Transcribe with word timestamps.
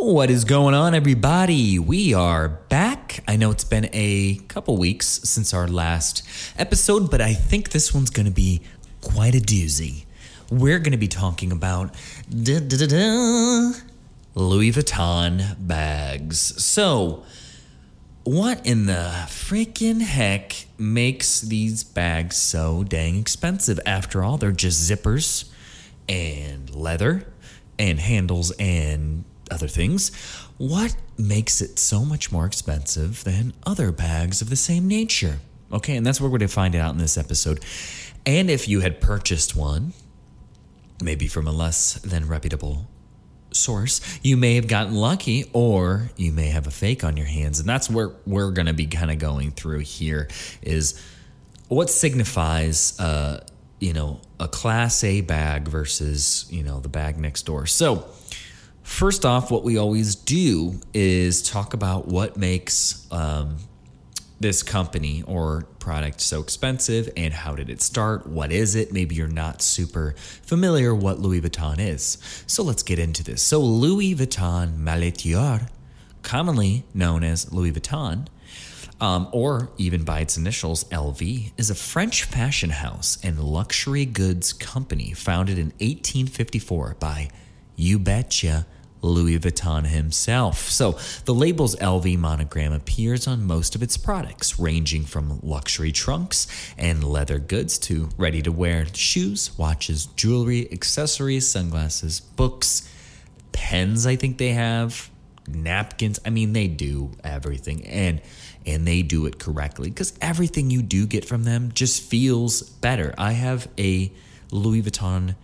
What 0.00 0.30
is 0.30 0.44
going 0.44 0.74
on, 0.74 0.94
everybody? 0.94 1.80
We 1.80 2.14
are 2.14 2.48
back. 2.48 3.18
I 3.26 3.34
know 3.34 3.50
it's 3.50 3.64
been 3.64 3.90
a 3.92 4.36
couple 4.46 4.76
weeks 4.76 5.06
since 5.24 5.52
our 5.52 5.66
last 5.66 6.22
episode, 6.56 7.10
but 7.10 7.20
I 7.20 7.34
think 7.34 7.70
this 7.70 7.92
one's 7.92 8.08
going 8.08 8.26
to 8.26 8.32
be 8.32 8.62
quite 9.00 9.34
a 9.34 9.40
doozy. 9.40 10.04
We're 10.52 10.78
going 10.78 10.92
to 10.92 10.98
be 10.98 11.08
talking 11.08 11.50
about 11.50 11.96
da, 12.30 12.60
da, 12.60 12.86
da, 12.86 13.72
Louis 14.36 14.70
Vuitton 14.70 15.56
bags. 15.66 16.38
So, 16.64 17.24
what 18.22 18.64
in 18.64 18.86
the 18.86 19.26
freaking 19.26 20.00
heck 20.02 20.66
makes 20.78 21.40
these 21.40 21.82
bags 21.82 22.36
so 22.36 22.84
dang 22.84 23.16
expensive? 23.16 23.80
After 23.84 24.22
all, 24.22 24.38
they're 24.38 24.52
just 24.52 24.88
zippers 24.88 25.50
and 26.08 26.72
leather 26.72 27.26
and 27.80 27.98
handles 27.98 28.52
and 28.52 29.24
other 29.50 29.68
things. 29.68 30.14
What 30.56 30.96
makes 31.16 31.60
it 31.60 31.78
so 31.78 32.04
much 32.04 32.32
more 32.32 32.46
expensive 32.46 33.24
than 33.24 33.52
other 33.64 33.92
bags 33.92 34.40
of 34.40 34.50
the 34.50 34.56
same 34.56 34.88
nature? 34.88 35.38
Okay, 35.72 35.96
and 35.96 36.06
that's 36.06 36.20
what 36.20 36.30
we're 36.30 36.38
going 36.38 36.48
to 36.48 36.54
find 36.54 36.74
it 36.74 36.78
out 36.78 36.92
in 36.92 36.98
this 36.98 37.18
episode. 37.18 37.64
And 38.24 38.50
if 38.50 38.68
you 38.68 38.80
had 38.80 39.00
purchased 39.00 39.54
one, 39.54 39.92
maybe 41.02 41.26
from 41.26 41.46
a 41.46 41.52
less 41.52 41.94
than 41.94 42.26
reputable 42.26 42.88
source, 43.50 44.00
you 44.22 44.36
may 44.36 44.54
have 44.54 44.66
gotten 44.66 44.94
lucky 44.94 45.50
or 45.52 46.10
you 46.16 46.32
may 46.32 46.48
have 46.48 46.66
a 46.66 46.70
fake 46.70 47.04
on 47.04 47.16
your 47.16 47.26
hands. 47.26 47.60
And 47.60 47.68
that's 47.68 47.88
where 47.90 48.10
we're 48.26 48.50
going 48.50 48.66
to 48.66 48.74
be 48.74 48.86
kind 48.86 49.10
of 49.10 49.18
going 49.18 49.50
through 49.52 49.80
here 49.80 50.28
is 50.62 51.02
what 51.68 51.90
signifies 51.90 52.98
uh, 52.98 53.46
you 53.80 53.92
know, 53.92 54.20
a 54.40 54.48
class 54.48 55.04
A 55.04 55.20
bag 55.20 55.68
versus, 55.68 56.46
you 56.50 56.62
know, 56.62 56.80
the 56.80 56.88
bag 56.88 57.18
next 57.18 57.42
door. 57.42 57.66
So, 57.66 58.06
First 58.88 59.24
off, 59.24 59.48
what 59.48 59.62
we 59.62 59.76
always 59.76 60.16
do 60.16 60.80
is 60.92 61.40
talk 61.40 61.72
about 61.72 62.08
what 62.08 62.36
makes 62.36 63.06
um, 63.12 63.58
this 64.40 64.64
company 64.64 65.22
or 65.24 65.66
product 65.78 66.20
so 66.20 66.40
expensive 66.40 67.08
and 67.16 67.32
how 67.32 67.54
did 67.54 67.70
it 67.70 67.80
start? 67.80 68.26
What 68.26 68.50
is 68.50 68.74
it? 68.74 68.92
Maybe 68.92 69.14
you're 69.14 69.28
not 69.28 69.62
super 69.62 70.16
familiar 70.42 70.92
what 70.94 71.20
Louis 71.20 71.40
Vuitton 71.40 71.78
is. 71.78 72.18
So 72.48 72.64
let's 72.64 72.82
get 72.82 72.98
into 72.98 73.22
this. 73.22 73.40
So 73.40 73.60
Louis 73.60 74.16
Vuitton 74.16 74.78
Malletier, 74.78 75.68
commonly 76.22 76.84
known 76.92 77.22
as 77.22 77.52
Louis 77.52 77.70
Vuitton, 77.70 78.26
um, 79.00 79.28
or 79.32 79.70
even 79.76 80.02
by 80.02 80.20
its 80.20 80.36
initials 80.36 80.84
LV, 80.84 81.52
is 81.56 81.70
a 81.70 81.76
French 81.76 82.24
fashion 82.24 82.70
house 82.70 83.18
and 83.22 83.38
luxury 83.38 84.06
goods 84.06 84.52
company 84.52 85.12
founded 85.12 85.56
in 85.56 85.66
1854 85.78 86.96
by, 86.98 87.28
you 87.76 88.00
betcha, 88.00 88.66
Louis 89.02 89.38
Vuitton 89.38 89.86
himself. 89.86 90.68
So 90.68 90.98
the 91.24 91.34
label's 91.34 91.76
LV 91.76 92.18
monogram 92.18 92.72
appears 92.72 93.26
on 93.26 93.44
most 93.44 93.74
of 93.74 93.82
its 93.82 93.96
products, 93.96 94.58
ranging 94.58 95.04
from 95.04 95.40
luxury 95.42 95.92
trunks 95.92 96.46
and 96.76 97.04
leather 97.04 97.38
goods 97.38 97.78
to 97.80 98.08
ready 98.16 98.42
to 98.42 98.52
wear 98.52 98.86
shoes, 98.92 99.56
watches, 99.56 100.06
jewelry, 100.06 100.70
accessories, 100.72 101.48
sunglasses, 101.48 102.20
books, 102.20 102.92
pens, 103.52 104.06
I 104.06 104.16
think 104.16 104.38
they 104.38 104.52
have, 104.52 105.10
napkins. 105.46 106.20
I 106.24 106.30
mean, 106.30 106.52
they 106.52 106.68
do 106.68 107.12
everything. 107.24 107.86
And 107.86 108.20
and 108.66 108.86
they 108.86 109.00
do 109.00 109.24
it 109.24 109.38
correctly 109.38 109.88
because 109.88 110.12
everything 110.20 110.70
you 110.70 110.82
do 110.82 111.06
get 111.06 111.24
from 111.24 111.44
them 111.44 111.72
just 111.72 112.02
feels 112.02 112.60
better. 112.62 113.14
I 113.16 113.32
have 113.32 113.66
a 113.78 114.12
Louis 114.50 114.82
Vuitton 114.82 115.36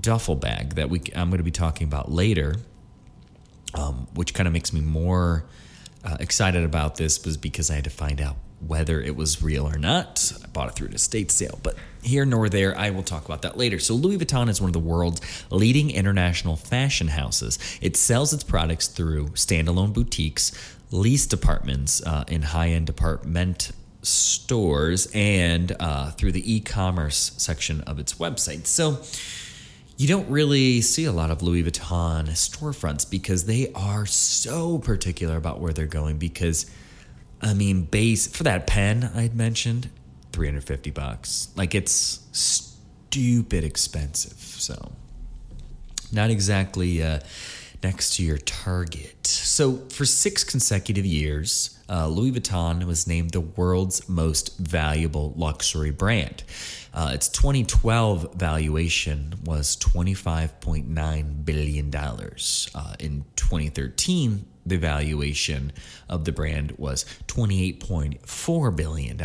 duffel 0.00 0.34
bag 0.34 0.74
that 0.74 0.90
we 0.90 1.00
I'm 1.14 1.30
going 1.30 1.38
to 1.38 1.44
be 1.44 1.52
talking 1.52 1.86
about 1.86 2.10
later 2.10 2.56
um, 3.74 4.06
which 4.14 4.34
kind 4.34 4.46
of 4.46 4.52
makes 4.52 4.72
me 4.72 4.80
more 4.80 5.44
uh, 6.04 6.16
excited 6.20 6.64
about 6.64 6.96
this 6.96 7.24
was 7.24 7.36
because 7.36 7.70
I 7.70 7.74
had 7.74 7.84
to 7.84 7.90
find 7.90 8.20
out 8.20 8.36
whether 8.66 9.00
it 9.00 9.16
was 9.16 9.42
real 9.42 9.66
or 9.68 9.78
not. 9.78 10.32
I 10.42 10.46
bought 10.48 10.68
it 10.68 10.74
through 10.74 10.88
an 10.88 10.94
estate 10.94 11.30
sale, 11.30 11.58
but 11.62 11.76
here 12.02 12.24
nor 12.24 12.48
there, 12.48 12.76
I 12.76 12.90
will 12.90 13.02
talk 13.02 13.24
about 13.24 13.42
that 13.42 13.56
later. 13.56 13.78
So, 13.78 13.94
Louis 13.94 14.18
Vuitton 14.18 14.48
is 14.48 14.60
one 14.60 14.68
of 14.68 14.72
the 14.72 14.78
world's 14.78 15.20
leading 15.50 15.90
international 15.90 16.56
fashion 16.56 17.08
houses. 17.08 17.58
It 17.80 17.96
sells 17.96 18.32
its 18.32 18.44
products 18.44 18.88
through 18.88 19.28
standalone 19.28 19.92
boutiques, 19.92 20.52
lease 20.90 21.26
departments 21.26 22.02
uh, 22.06 22.24
in 22.28 22.42
high 22.42 22.68
end 22.68 22.86
department 22.86 23.72
stores, 24.02 25.08
and 25.14 25.74
uh, 25.80 26.10
through 26.10 26.32
the 26.32 26.54
e 26.54 26.60
commerce 26.60 27.32
section 27.36 27.80
of 27.82 27.98
its 27.98 28.14
website. 28.14 28.66
So, 28.66 29.02
you 29.96 30.08
don't 30.08 30.28
really 30.28 30.80
see 30.80 31.04
a 31.04 31.12
lot 31.12 31.30
of 31.30 31.42
Louis 31.42 31.62
Vuitton 31.62 32.28
storefronts 32.30 33.08
because 33.08 33.44
they 33.44 33.70
are 33.74 34.06
so 34.06 34.78
particular 34.78 35.36
about 35.36 35.60
where 35.60 35.72
they're 35.72 35.86
going. 35.86 36.18
Because, 36.18 36.66
I 37.40 37.54
mean, 37.54 37.82
base 37.82 38.26
for 38.26 38.42
that 38.42 38.66
pen 38.66 39.10
I'd 39.14 39.36
mentioned, 39.36 39.90
350 40.32 40.90
bucks. 40.90 41.48
Like 41.54 41.74
it's 41.74 42.20
stupid 42.32 43.62
expensive. 43.62 44.38
So, 44.38 44.92
not 46.12 46.30
exactly 46.30 47.02
uh, 47.02 47.20
next 47.82 48.16
to 48.16 48.24
your 48.24 48.38
target. 48.38 49.26
So, 49.26 49.76
for 49.90 50.04
six 50.04 50.42
consecutive 50.42 51.06
years, 51.06 51.78
uh, 51.88 52.08
Louis 52.08 52.32
Vuitton 52.32 52.84
was 52.84 53.06
named 53.06 53.30
the 53.30 53.40
world's 53.40 54.08
most 54.08 54.58
valuable 54.58 55.34
luxury 55.36 55.90
brand. 55.90 56.42
Uh, 56.94 57.10
its 57.12 57.28
2012 57.28 58.34
valuation 58.34 59.34
was 59.44 59.76
$25.9 59.78 61.44
billion. 61.44 61.94
Uh, 61.94 62.94
in 63.00 63.24
2013, 63.34 64.46
the 64.66 64.76
valuation 64.76 65.72
of 66.08 66.24
the 66.24 66.32
brand 66.32 66.72
was 66.78 67.04
$28.4 67.26 68.76
billion 68.76 69.18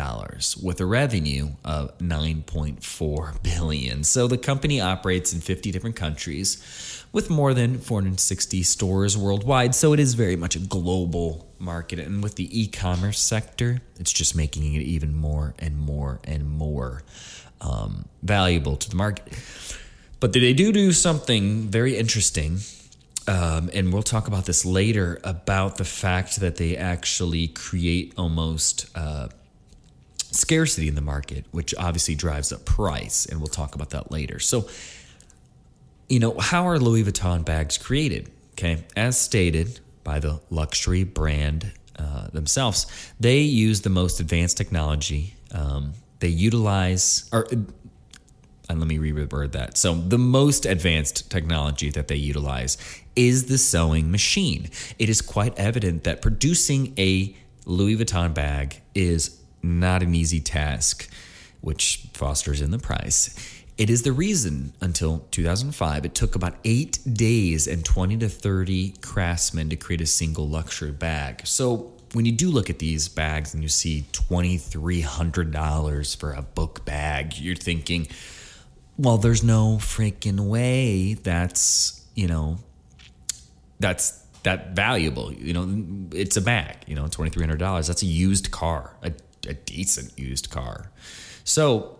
with 0.62 0.80
a 0.80 0.84
revenue 0.84 1.48
of 1.64 1.96
9.4 1.98 3.42
billion. 3.42 4.04
So 4.04 4.26
the 4.26 4.36
company 4.36 4.80
operates 4.80 5.32
in 5.32 5.40
50 5.40 5.70
different 5.70 5.96
countries 5.96 7.04
with 7.12 7.30
more 7.30 7.54
than 7.54 7.78
460 7.78 8.62
stores 8.64 9.16
worldwide. 9.16 9.74
So 9.74 9.92
it 9.92 10.00
is 10.00 10.14
very 10.14 10.36
much 10.36 10.56
a 10.56 10.60
global 10.60 11.48
market. 11.58 12.00
And 12.00 12.22
with 12.22 12.34
the 12.34 12.60
e 12.60 12.66
commerce 12.66 13.20
sector, 13.20 13.80
it's 13.98 14.12
just 14.12 14.36
making 14.36 14.74
it 14.74 14.82
even 14.82 15.14
more 15.14 15.54
and 15.58 15.78
more 15.78 16.20
and 16.24 16.48
more 16.50 17.02
um, 17.60 18.06
valuable 18.22 18.76
to 18.76 18.90
the 18.90 18.96
market. 18.96 19.26
But 20.18 20.32
they 20.32 20.52
do 20.52 20.72
do 20.72 20.92
something 20.92 21.68
very 21.68 21.96
interesting 21.96 22.58
um, 23.30 23.70
and 23.72 23.92
we'll 23.92 24.02
talk 24.02 24.26
about 24.26 24.46
this 24.46 24.64
later 24.64 25.20
about 25.22 25.76
the 25.76 25.84
fact 25.84 26.40
that 26.40 26.56
they 26.56 26.76
actually 26.76 27.46
create 27.46 28.12
almost 28.16 28.90
uh, 28.96 29.28
scarcity 30.18 30.88
in 30.88 30.96
the 30.96 31.00
market, 31.00 31.44
which 31.52 31.72
obviously 31.76 32.16
drives 32.16 32.52
up 32.52 32.64
price. 32.64 33.26
And 33.26 33.38
we'll 33.38 33.46
talk 33.46 33.76
about 33.76 33.90
that 33.90 34.10
later. 34.10 34.40
So, 34.40 34.68
you 36.08 36.18
know, 36.18 36.38
how 36.38 36.66
are 36.66 36.78
Louis 36.78 37.04
Vuitton 37.04 37.44
bags 37.44 37.78
created? 37.78 38.30
Okay. 38.52 38.84
As 38.96 39.16
stated 39.16 39.78
by 40.02 40.18
the 40.18 40.40
luxury 40.50 41.04
brand 41.04 41.72
uh, 41.96 42.28
themselves, 42.28 42.86
they 43.20 43.38
use 43.38 43.82
the 43.82 43.90
most 43.90 44.18
advanced 44.18 44.56
technology. 44.56 45.34
Um, 45.52 45.92
they 46.20 46.28
utilize, 46.28 47.28
or 47.32 47.46
let 48.68 48.86
me 48.86 48.98
reword 48.98 49.52
that. 49.52 49.76
So, 49.76 49.94
the 49.94 50.18
most 50.18 50.64
advanced 50.64 51.30
technology 51.30 51.90
that 51.90 52.08
they 52.08 52.16
utilize 52.16 52.78
is 53.16 53.46
the 53.46 53.58
sewing 53.58 54.10
machine. 54.10 54.68
It 54.98 55.08
is 55.08 55.20
quite 55.20 55.58
evident 55.58 56.04
that 56.04 56.22
producing 56.22 56.94
a 56.96 57.34
Louis 57.66 57.96
Vuitton 57.96 58.32
bag 58.32 58.80
is 58.94 59.40
not 59.62 60.02
an 60.02 60.14
easy 60.14 60.40
task, 60.40 61.10
which 61.60 62.06
fosters 62.14 62.60
in 62.60 62.70
the 62.70 62.78
price. 62.78 63.34
It 63.76 63.88
is 63.88 64.02
the 64.02 64.12
reason 64.12 64.74
until 64.80 65.26
2005 65.30 66.04
it 66.04 66.14
took 66.14 66.34
about 66.34 66.56
eight 66.64 66.98
days 67.10 67.66
and 67.66 67.84
20 67.84 68.18
to 68.18 68.28
30 68.28 68.94
craftsmen 69.00 69.70
to 69.70 69.76
create 69.76 70.02
a 70.02 70.06
single 70.06 70.48
luxury 70.48 70.92
bag. 70.92 71.46
So 71.46 71.92
when 72.12 72.24
you 72.24 72.32
do 72.32 72.50
look 72.50 72.70
at 72.70 72.78
these 72.78 73.08
bags 73.08 73.54
and 73.54 73.62
you 73.62 73.68
see 73.68 74.06
$2,300 74.12 76.16
for 76.16 76.32
a 76.32 76.42
book 76.42 76.84
bag, 76.84 77.38
you're 77.38 77.54
thinking, 77.54 78.08
well, 78.96 79.18
there's 79.18 79.42
no 79.42 79.76
freaking 79.76 80.40
way 80.40 81.14
that's, 81.14 82.04
you 82.14 82.26
know, 82.26 82.58
that's 83.78 84.18
that 84.42 84.74
valuable. 84.74 85.32
You 85.32 85.52
know, 85.52 86.08
it's 86.12 86.36
a 86.36 86.42
bag, 86.42 86.78
you 86.86 86.94
know, 86.94 87.04
$2,300. 87.04 87.86
That's 87.86 88.02
a 88.02 88.06
used 88.06 88.50
car, 88.50 88.96
a 89.02 89.12
a 89.48 89.54
decent 89.54 90.18
used 90.18 90.50
car. 90.50 90.90
So 91.44 91.98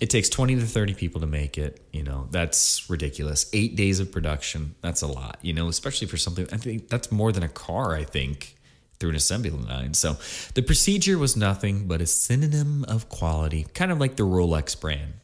it 0.00 0.10
takes 0.10 0.28
20 0.28 0.56
to 0.56 0.66
30 0.66 0.94
people 0.94 1.20
to 1.20 1.26
make 1.26 1.58
it. 1.58 1.80
You 1.92 2.02
know, 2.02 2.28
that's 2.30 2.88
ridiculous. 2.90 3.48
Eight 3.52 3.76
days 3.76 4.00
of 4.00 4.12
production, 4.12 4.74
that's 4.82 5.02
a 5.02 5.06
lot, 5.06 5.38
you 5.42 5.52
know, 5.52 5.68
especially 5.68 6.06
for 6.06 6.16
something, 6.16 6.46
I 6.52 6.56
think 6.56 6.88
that's 6.88 7.10
more 7.10 7.32
than 7.32 7.42
a 7.42 7.48
car, 7.48 7.94
I 7.94 8.04
think, 8.04 8.55
through 8.98 9.10
an 9.10 9.16
assembly 9.16 9.50
line. 9.50 9.94
So 9.94 10.16
the 10.54 10.62
procedure 10.62 11.18
was 11.18 11.36
nothing 11.36 11.86
but 11.86 12.00
a 12.00 12.06
synonym 12.06 12.84
of 12.84 13.08
quality, 13.08 13.66
kind 13.74 13.92
of 13.92 13.98
like 13.98 14.16
the 14.16 14.24
Rolex 14.24 14.78
brand. 14.78 15.14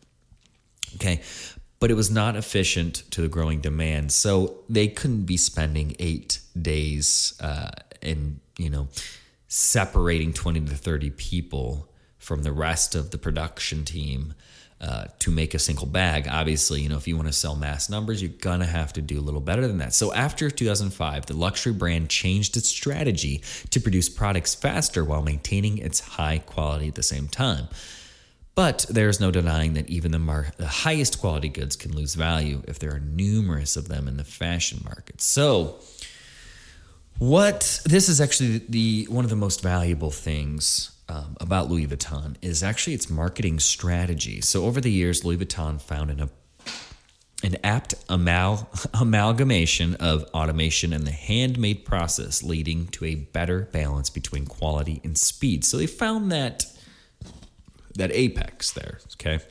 Okay. 0.96 1.22
But 1.80 1.90
it 1.90 1.94
was 1.94 2.10
not 2.10 2.36
efficient 2.36 3.02
to 3.10 3.22
the 3.22 3.28
growing 3.28 3.60
demand. 3.60 4.12
So 4.12 4.58
they 4.68 4.88
couldn't 4.88 5.24
be 5.24 5.36
spending 5.36 5.96
eight 5.98 6.38
days 6.60 7.34
uh, 7.40 7.70
in, 8.00 8.40
you 8.56 8.70
know, 8.70 8.88
separating 9.48 10.32
20 10.32 10.60
to 10.60 10.74
30 10.74 11.10
people 11.10 11.88
from 12.18 12.42
the 12.42 12.52
rest 12.52 12.94
of 12.94 13.10
the 13.10 13.18
production 13.18 13.84
team 13.84 14.34
uh, 14.82 15.04
to 15.20 15.30
make 15.30 15.54
a 15.54 15.60
single 15.60 15.86
bag. 15.86 16.26
Obviously, 16.28 16.80
you 16.80 16.88
know, 16.88 16.96
if 16.96 17.06
you 17.06 17.14
want 17.14 17.28
to 17.28 17.32
sell 17.32 17.54
mass 17.54 17.88
numbers, 17.88 18.20
you're 18.20 18.32
gonna 18.40 18.66
have 18.66 18.92
to 18.92 19.00
do 19.00 19.18
a 19.18 19.22
little 19.22 19.40
better 19.40 19.66
than 19.68 19.78
that. 19.78 19.94
So 19.94 20.12
after 20.12 20.50
2005, 20.50 21.26
the 21.26 21.34
luxury 21.34 21.72
brand 21.72 22.08
changed 22.08 22.56
its 22.56 22.68
strategy 22.68 23.42
to 23.70 23.80
produce 23.80 24.08
products 24.08 24.56
faster 24.56 25.04
while 25.04 25.22
maintaining 25.22 25.78
its 25.78 26.00
high 26.00 26.38
quality 26.38 26.88
at 26.88 26.96
the 26.96 27.02
same 27.04 27.28
time. 27.28 27.68
But 28.54 28.84
there's 28.90 29.20
no 29.20 29.30
denying 29.30 29.74
that 29.74 29.88
even 29.88 30.10
the, 30.10 30.18
mar- 30.18 30.52
the 30.56 30.66
highest 30.66 31.20
quality 31.20 31.48
goods 31.48 31.76
can 31.76 31.94
lose 31.94 32.14
value 32.14 32.62
if 32.66 32.78
there 32.78 32.92
are 32.92 33.00
numerous 33.00 33.76
of 33.76 33.88
them 33.88 34.08
in 34.08 34.16
the 34.16 34.24
fashion 34.24 34.80
market. 34.84 35.20
So, 35.20 35.76
what 37.18 37.80
this 37.84 38.08
is 38.08 38.20
actually 38.20 38.58
the 38.68 39.06
one 39.08 39.24
of 39.24 39.30
the 39.30 39.36
most 39.36 39.62
valuable 39.62 40.10
things 40.10 40.91
um, 41.08 41.36
about 41.40 41.70
Louis 41.70 41.86
Vuitton 41.86 42.36
is 42.42 42.62
actually 42.62 42.94
its 42.94 43.10
marketing 43.10 43.58
strategy. 43.58 44.40
So 44.40 44.64
over 44.64 44.80
the 44.80 44.90
years, 44.90 45.24
Louis 45.24 45.38
Vuitton 45.38 45.80
found 45.80 46.10
an, 46.10 46.30
an 47.42 47.56
apt 47.64 47.94
amal, 48.08 48.70
amalgamation 48.94 49.94
of 49.96 50.24
automation 50.34 50.92
and 50.92 51.06
the 51.06 51.12
handmade 51.12 51.84
process, 51.84 52.42
leading 52.42 52.86
to 52.88 53.04
a 53.04 53.14
better 53.14 53.68
balance 53.72 54.10
between 54.10 54.46
quality 54.46 55.00
and 55.04 55.18
speed. 55.18 55.64
So 55.64 55.76
they 55.76 55.86
found 55.86 56.30
that 56.32 56.66
that 57.94 58.10
apex 58.12 58.70
there. 58.70 58.98
Okay. 59.14 59.44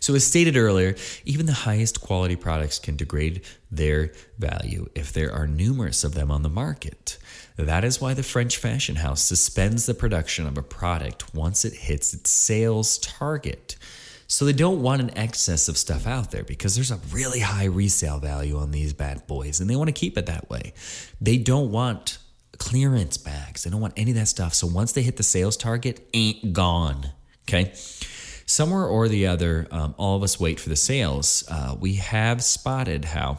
So, 0.00 0.14
as 0.14 0.26
stated 0.26 0.56
earlier, 0.56 0.96
even 1.24 1.46
the 1.46 1.52
highest 1.52 2.00
quality 2.00 2.36
products 2.36 2.78
can 2.78 2.96
degrade 2.96 3.42
their 3.70 4.12
value 4.38 4.88
if 4.94 5.12
there 5.12 5.32
are 5.32 5.46
numerous 5.46 6.04
of 6.04 6.14
them 6.14 6.30
on 6.30 6.42
the 6.42 6.48
market. 6.48 7.18
That 7.56 7.84
is 7.84 8.00
why 8.00 8.14
the 8.14 8.22
French 8.22 8.56
fashion 8.56 8.96
house 8.96 9.22
suspends 9.22 9.86
the 9.86 9.94
production 9.94 10.46
of 10.46 10.58
a 10.58 10.62
product 10.62 11.34
once 11.34 11.64
it 11.64 11.72
hits 11.72 12.12
its 12.12 12.30
sales 12.30 12.98
target. 12.98 13.76
So 14.26 14.44
they 14.44 14.52
don't 14.52 14.82
want 14.82 15.02
an 15.02 15.16
excess 15.16 15.68
of 15.68 15.78
stuff 15.78 16.06
out 16.06 16.30
there 16.32 16.42
because 16.42 16.74
there's 16.74 16.90
a 16.90 16.98
really 17.12 17.40
high 17.40 17.66
resale 17.66 18.18
value 18.18 18.58
on 18.58 18.72
these 18.72 18.92
bad 18.92 19.26
boys 19.26 19.60
and 19.60 19.70
they 19.70 19.76
want 19.76 19.88
to 19.88 19.92
keep 19.92 20.18
it 20.18 20.26
that 20.26 20.50
way. 20.50 20.72
They 21.20 21.36
don't 21.36 21.70
want 21.70 22.18
clearance 22.58 23.16
bags. 23.18 23.62
They 23.62 23.70
don't 23.70 23.80
want 23.80 23.94
any 23.96 24.10
of 24.10 24.16
that 24.16 24.28
stuff. 24.28 24.54
So 24.54 24.66
once 24.66 24.92
they 24.92 25.02
hit 25.02 25.16
the 25.16 25.22
sales 25.22 25.56
target, 25.56 26.08
ain't 26.12 26.52
gone. 26.52 27.10
Okay. 27.48 27.72
Somewhere 28.46 28.84
or 28.84 29.08
the 29.08 29.26
other, 29.26 29.68
um, 29.70 29.94
all 29.96 30.16
of 30.16 30.22
us 30.22 30.40
wait 30.40 30.58
for 30.58 30.68
the 30.68 30.76
sales. 30.76 31.44
Uh, 31.48 31.76
we 31.78 31.94
have 31.94 32.42
spotted 32.42 33.04
how 33.04 33.38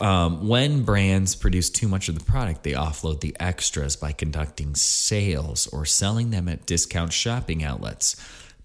um, 0.00 0.48
when 0.48 0.82
brands 0.82 1.34
produce 1.34 1.70
too 1.70 1.88
much 1.88 2.08
of 2.08 2.18
the 2.18 2.24
product, 2.24 2.64
they 2.64 2.72
offload 2.72 3.20
the 3.20 3.36
extras 3.38 3.96
by 3.96 4.12
conducting 4.12 4.74
sales 4.74 5.66
or 5.68 5.84
selling 5.84 6.30
them 6.30 6.48
at 6.48 6.66
discount 6.66 7.12
shopping 7.12 7.62
outlets. 7.62 8.16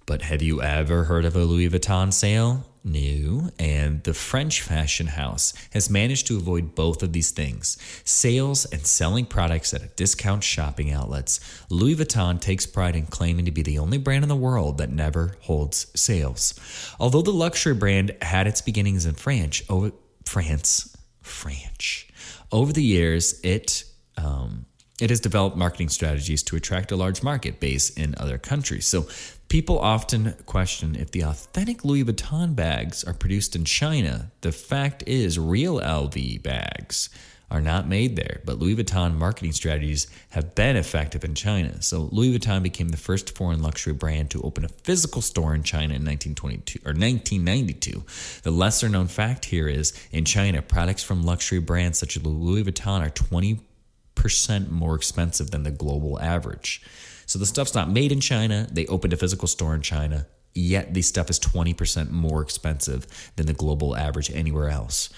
But 0.06 0.23
have 0.23 0.41
you 0.41 0.62
ever 0.62 1.06
heard 1.06 1.25
of 1.25 1.35
a 1.35 1.45
Louis 1.45 1.69
Vuitton 1.69 2.12
sale? 2.12 2.65
No. 2.83 3.51
And 3.59 4.03
the 4.03 4.13
French 4.13 4.62
fashion 4.62 5.06
house 5.06 5.53
has 5.71 5.89
managed 5.89 6.25
to 6.27 6.38
avoid 6.38 6.73
both 6.73 7.03
of 7.03 7.13
these 7.13 7.29
things 7.29 7.77
sales 8.03 8.65
and 8.65 8.85
selling 8.85 9.25
products 9.25 9.73
at 9.73 9.95
discount 9.95 10.44
shopping 10.44 10.91
outlets. 10.91 11.39
Louis 11.69 11.95
Vuitton 11.95 12.41
takes 12.41 12.65
pride 12.65 12.95
in 12.95 13.06
claiming 13.06 13.45
to 13.45 13.51
be 13.51 13.62
the 13.62 13.77
only 13.77 14.00
brand 14.00 14.23
in 14.23 14.29
the 14.29 14.35
world 14.35 14.79
that 14.79 14.89
never 14.89 15.38
holds 15.41 15.88
sales. 15.95 16.59
Although 17.00 17.21
the 17.21 17.31
luxury 17.31 17.75
brand 17.75 18.15
had 18.23 18.47
its 18.47 18.62
beginnings 18.62 19.06
in 19.06 19.13
France, 19.13 19.62
oh, 19.69 19.91
France, 20.25 20.97
French. 21.21 22.07
Over 22.51 22.73
the 22.73 22.83
years, 22.83 23.39
it 23.44 23.85
um, 24.18 24.65
it 25.00 25.09
has 25.09 25.19
developed 25.19 25.57
marketing 25.57 25.89
strategies 25.89 26.44
to 26.44 26.56
attract 26.56 26.91
a 26.91 26.95
large 26.95 27.23
market 27.23 27.59
base 27.59 27.89
in 27.89 28.13
other 28.18 28.38
countries. 28.38 28.85
So 28.85 29.07
people 29.50 29.79
often 29.79 30.35
question 30.45 30.95
if 30.95 31.09
the 31.09 31.23
authentic 31.23 31.83
Louis 31.83 32.03
Vuitton 32.03 32.56
bags 32.56 33.03
are 33.03 33.13
produced 33.13 33.56
in 33.56 33.65
China. 33.65 34.31
The 34.41 34.51
fact 34.51 35.03
is, 35.07 35.39
real 35.39 35.79
LV 35.79 36.44
bags 36.44 37.09
are 37.51 37.62
not 37.62 37.88
made 37.88 38.15
there, 38.15 38.42
but 38.45 38.57
Louis 38.57 38.75
Vuitton 38.75 39.18
marketing 39.18 39.51
strategies 39.51 40.07
have 40.30 40.56
been 40.56 40.77
effective 40.77 41.25
in 41.25 41.36
China. 41.36 41.81
So 41.81 42.09
Louis 42.12 42.38
Vuitton 42.38 42.63
became 42.63 42.89
the 42.89 42.98
first 42.98 43.36
foreign 43.38 43.62
luxury 43.62 43.94
brand 43.94 44.31
to 44.31 44.42
open 44.42 44.63
a 44.63 44.69
physical 44.69 45.21
store 45.21 45.53
in 45.53 45.63
China 45.63 45.94
in 45.94 46.06
1922 46.06 46.80
or 46.86 46.94
1992. 46.94 48.03
The 48.44 48.51
lesser 48.51 48.88
known 48.88 49.07
fact 49.07 49.45
here 49.45 49.68
is 49.68 49.94
in 50.12 50.24
China, 50.24 50.62
products 50.62 51.03
from 51.03 51.24
luxury 51.24 51.59
brands 51.59 52.00
such 52.00 52.15
as 52.15 52.25
Louis 52.25 52.63
Vuitton 52.63 53.01
are 53.06 53.09
20% 53.09 54.71
more 54.71 54.95
expensive 54.95 55.51
than 55.51 55.63
the 55.63 55.71
global 55.71 56.19
average. 56.21 56.81
So 57.25 57.38
the 57.38 57.45
stuff's 57.45 57.75
not 57.75 57.89
made 57.89 58.12
in 58.13 58.21
China. 58.21 58.68
They 58.71 58.86
opened 58.88 59.13
a 59.13 59.18
physical 59.18 59.47
store 59.50 59.75
in 59.75 59.81
China, 59.81 60.25
yet 60.54 60.94
the 60.94 61.01
stuff 61.01 61.30
is 61.30 61.39
20% 61.39 62.12
more 62.12 62.42
expensive 62.42 63.07
than 63.36 63.45
the 63.45 63.54
global 63.54 63.95
average 63.95 64.31
anywhere 64.31 64.69
else. 64.69 65.09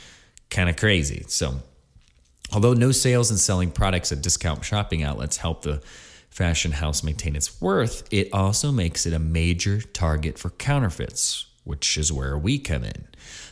Kind 0.49 0.69
of 0.69 0.77
crazy. 0.77 1.25
So 1.27 1.61
Although 2.51 2.73
no 2.73 2.91
sales 2.91 3.29
and 3.29 3.39
selling 3.39 3.71
products 3.71 4.11
at 4.11 4.21
discount 4.21 4.63
shopping 4.63 5.03
outlets 5.03 5.37
help 5.37 5.61
the 5.61 5.81
fashion 6.29 6.71
house 6.71 7.03
maintain 7.03 7.35
its 7.35 7.61
worth, 7.61 8.07
it 8.11 8.29
also 8.33 8.71
makes 8.71 9.05
it 9.05 9.13
a 9.13 9.19
major 9.19 9.81
target 9.81 10.37
for 10.37 10.49
counterfeits, 10.51 11.45
which 11.63 11.97
is 11.97 12.11
where 12.11 12.37
we 12.37 12.59
come 12.59 12.83
in. 12.83 13.07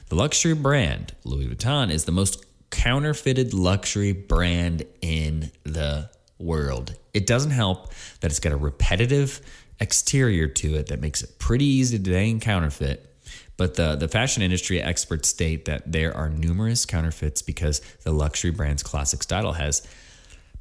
The 0.10 0.16
luxury 0.16 0.54
brand, 0.54 1.16
Louis 1.24 1.48
Vuitton, 1.48 1.92
is 1.92 2.06
the 2.06 2.12
most 2.12 2.46
counterfeited 2.70 3.54
luxury 3.54 4.14
brand 4.14 4.84
in 5.02 5.52
the 5.64 6.10
world. 6.40 6.96
It 7.14 7.28
doesn't 7.28 7.52
help 7.52 7.92
that 8.20 8.32
it's 8.32 8.40
got 8.40 8.52
a 8.52 8.58
repetitive 8.58 9.42
exterior 9.80 10.48
to 10.48 10.76
it 10.76 10.88
that 10.88 11.02
makes 11.02 11.22
it 11.22 11.38
pretty 11.40 11.66
easy 11.66 11.98
to 11.98 12.12
dang 12.12 12.40
counterfeit 12.40 13.11
but 13.62 13.76
the, 13.76 13.96
the 13.96 14.08
fashion 14.08 14.42
industry 14.42 14.82
experts 14.82 15.30
state 15.30 15.66
that 15.66 15.92
there 15.92 16.18
are 16.18 16.30
numerous 16.30 16.84
counterfeits 16.84 17.44
because 17.44 17.80
the 18.04 18.12
luxury 18.12 18.50
brand's 18.50 18.82
classic 18.82 19.22
style 19.22 19.52
has 19.52 19.88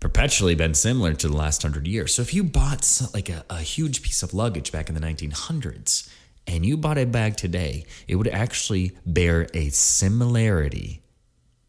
perpetually 0.00 0.54
been 0.54 0.75
similar 0.75 1.14
to 1.14 1.26
the 1.26 1.35
last 1.35 1.62
hundred 1.62 1.87
years. 1.87 2.12
So 2.12 2.21
if 2.21 2.35
you 2.35 2.45
bought 2.45 3.00
like 3.14 3.30
a, 3.30 3.42
a 3.49 3.61
huge 3.61 4.02
piece 4.02 4.23
of 4.23 4.35
luggage 4.35 4.71
back 4.71 4.90
in 4.90 4.95
the 4.95 5.00
1900s 5.00 6.12
and 6.47 6.66
you 6.66 6.76
bought 6.76 6.99
a 6.99 7.07
bag 7.07 7.38
today, 7.38 7.87
it 8.07 8.16
would 8.16 8.28
actually 8.28 8.92
bear 9.07 9.47
a 9.54 9.71
similarity 9.71 11.00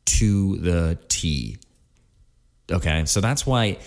to 0.08 0.58
the 0.58 1.00
T. 1.08 1.60
Okay, 2.70 3.06
so 3.06 3.22
that's 3.22 3.48
why 3.48 3.78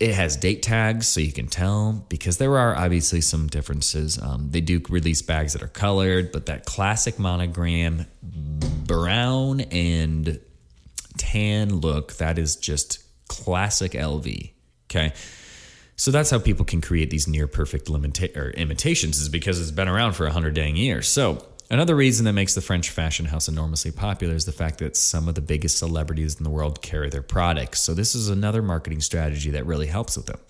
it 0.00 0.14
has 0.14 0.36
date 0.36 0.62
tags 0.62 1.08
so 1.08 1.20
you 1.20 1.32
can 1.32 1.48
tell 1.48 2.04
because 2.08 2.38
there 2.38 2.56
are 2.56 2.76
obviously 2.76 3.20
some 3.20 3.48
differences. 3.48 4.20
Um, 4.20 4.50
they 4.50 4.60
do 4.60 4.80
release 4.88 5.22
bags 5.22 5.54
that 5.54 5.62
are 5.62 5.68
colored, 5.68 6.30
but 6.30 6.46
that 6.46 6.64
classic 6.64 7.18
monogram 7.18 8.06
brown 8.22 9.60
and 9.60 10.40
tan 11.16 11.80
look 11.80 12.14
that 12.14 12.38
is 12.38 12.54
just 12.54 13.02
classic 13.28 13.92
LV. 13.92 14.50
Okay. 14.88 15.12
So 15.96 16.12
that's 16.12 16.30
how 16.30 16.38
people 16.38 16.64
can 16.64 16.80
create 16.80 17.10
these 17.10 17.26
near 17.26 17.48
perfect 17.48 17.88
limita- 17.88 18.36
or 18.36 18.50
imitations 18.50 19.18
is 19.18 19.28
because 19.28 19.60
it's 19.60 19.72
been 19.72 19.88
around 19.88 20.12
for 20.12 20.26
a 20.26 20.32
hundred 20.32 20.54
dang 20.54 20.76
years. 20.76 21.08
So 21.08 21.44
Another 21.70 21.94
reason 21.94 22.24
that 22.24 22.32
makes 22.32 22.54
the 22.54 22.62
French 22.62 22.88
fashion 22.90 23.26
house 23.26 23.46
enormously 23.46 23.90
popular 23.90 24.34
is 24.34 24.46
the 24.46 24.52
fact 24.52 24.78
that 24.78 24.96
some 24.96 25.28
of 25.28 25.34
the 25.34 25.42
biggest 25.42 25.78
celebrities 25.78 26.36
in 26.36 26.44
the 26.44 26.50
world 26.50 26.80
carry 26.80 27.10
their 27.10 27.22
products. 27.22 27.80
So, 27.80 27.92
this 27.92 28.14
is 28.14 28.30
another 28.30 28.62
marketing 28.62 29.00
strategy 29.00 29.50
that 29.50 29.66
really 29.66 29.86
helps 29.86 30.16
with 30.16 30.26
them. 30.26 30.40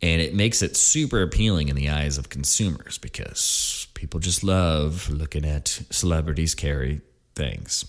And 0.00 0.20
it 0.20 0.34
makes 0.34 0.62
it 0.62 0.76
super 0.76 1.22
appealing 1.22 1.68
in 1.68 1.76
the 1.76 1.88
eyes 1.88 2.18
of 2.18 2.28
consumers 2.28 2.98
because 2.98 3.86
people 3.94 4.20
just 4.20 4.44
love 4.44 5.08
looking 5.10 5.44
at 5.44 5.68
celebrities 5.90 6.54
carry 6.54 7.00
things. 7.34 7.84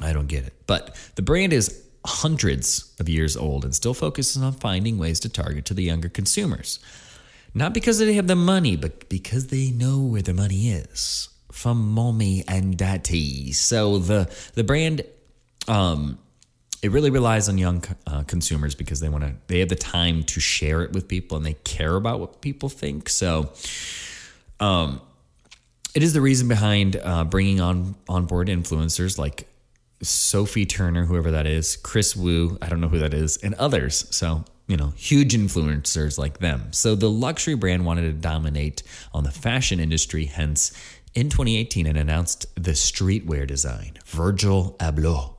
I 0.00 0.12
don't 0.12 0.26
get 0.26 0.44
it. 0.46 0.54
But 0.66 0.96
the 1.14 1.22
brand 1.22 1.52
is 1.52 1.82
hundreds 2.04 2.94
of 3.00 3.08
years 3.08 3.36
old 3.36 3.64
and 3.64 3.74
still 3.74 3.94
focuses 3.94 4.42
on 4.42 4.52
finding 4.52 4.98
ways 4.98 5.20
to 5.20 5.28
target 5.28 5.64
to 5.66 5.74
the 5.74 5.82
younger 5.82 6.08
consumers. 6.08 6.78
Not 7.56 7.72
because 7.72 7.98
they 7.98 8.12
have 8.14 8.26
the 8.26 8.36
money, 8.36 8.76
but 8.76 9.08
because 9.08 9.46
they 9.46 9.70
know 9.70 10.00
where 10.00 10.20
the 10.20 10.34
money 10.34 10.68
is 10.68 11.30
from 11.50 11.90
mommy 11.90 12.44
and 12.46 12.76
daddy. 12.76 13.52
So 13.52 13.98
the 13.98 14.30
the 14.54 14.62
brand 14.62 15.02
um, 15.66 16.18
it 16.82 16.92
really 16.92 17.10
relies 17.10 17.48
on 17.48 17.56
young 17.58 17.82
uh, 18.06 18.22
consumers 18.24 18.74
because 18.74 19.00
they 19.00 19.08
want 19.08 19.24
to 19.24 19.34
they 19.46 19.60
have 19.60 19.70
the 19.70 19.74
time 19.74 20.22
to 20.24 20.38
share 20.38 20.82
it 20.82 20.92
with 20.92 21.08
people 21.08 21.36
and 21.36 21.46
they 21.46 21.54
care 21.54 21.96
about 21.96 22.20
what 22.20 22.40
people 22.40 22.68
think 22.68 23.08
so 23.08 23.50
um 24.60 25.00
it 25.94 26.02
is 26.02 26.12
the 26.12 26.20
reason 26.20 26.46
behind 26.46 27.00
uh, 27.02 27.24
bringing 27.24 27.60
on 27.60 27.96
on 28.08 28.26
board 28.26 28.48
influencers 28.48 29.18
like 29.18 29.48
Sophie 30.02 30.66
Turner, 30.66 31.06
whoever 31.06 31.30
that 31.30 31.46
is, 31.46 31.76
Kris 31.76 32.14
Wu, 32.14 32.58
I 32.60 32.68
don't 32.68 32.82
know 32.82 32.88
who 32.88 32.98
that 32.98 33.14
is, 33.14 33.38
and 33.38 33.54
others. 33.54 34.06
So, 34.14 34.44
you 34.66 34.76
know, 34.76 34.92
huge 34.96 35.34
influencers 35.34 36.18
like 36.18 36.38
them. 36.38 36.72
So 36.72 36.94
the 36.94 37.10
luxury 37.10 37.54
brand 37.54 37.86
wanted 37.86 38.02
to 38.02 38.12
dominate 38.12 38.82
on 39.12 39.24
the 39.24 39.30
fashion 39.30 39.78
industry, 39.78 40.24
hence 40.24 40.72
in 41.14 41.30
2018 41.30 41.86
it 41.86 41.96
announced 41.96 42.46
the 42.56 42.72
streetwear 42.72 43.46
design, 43.46 43.98
Virgil 44.04 44.76
Abloh, 44.78 45.34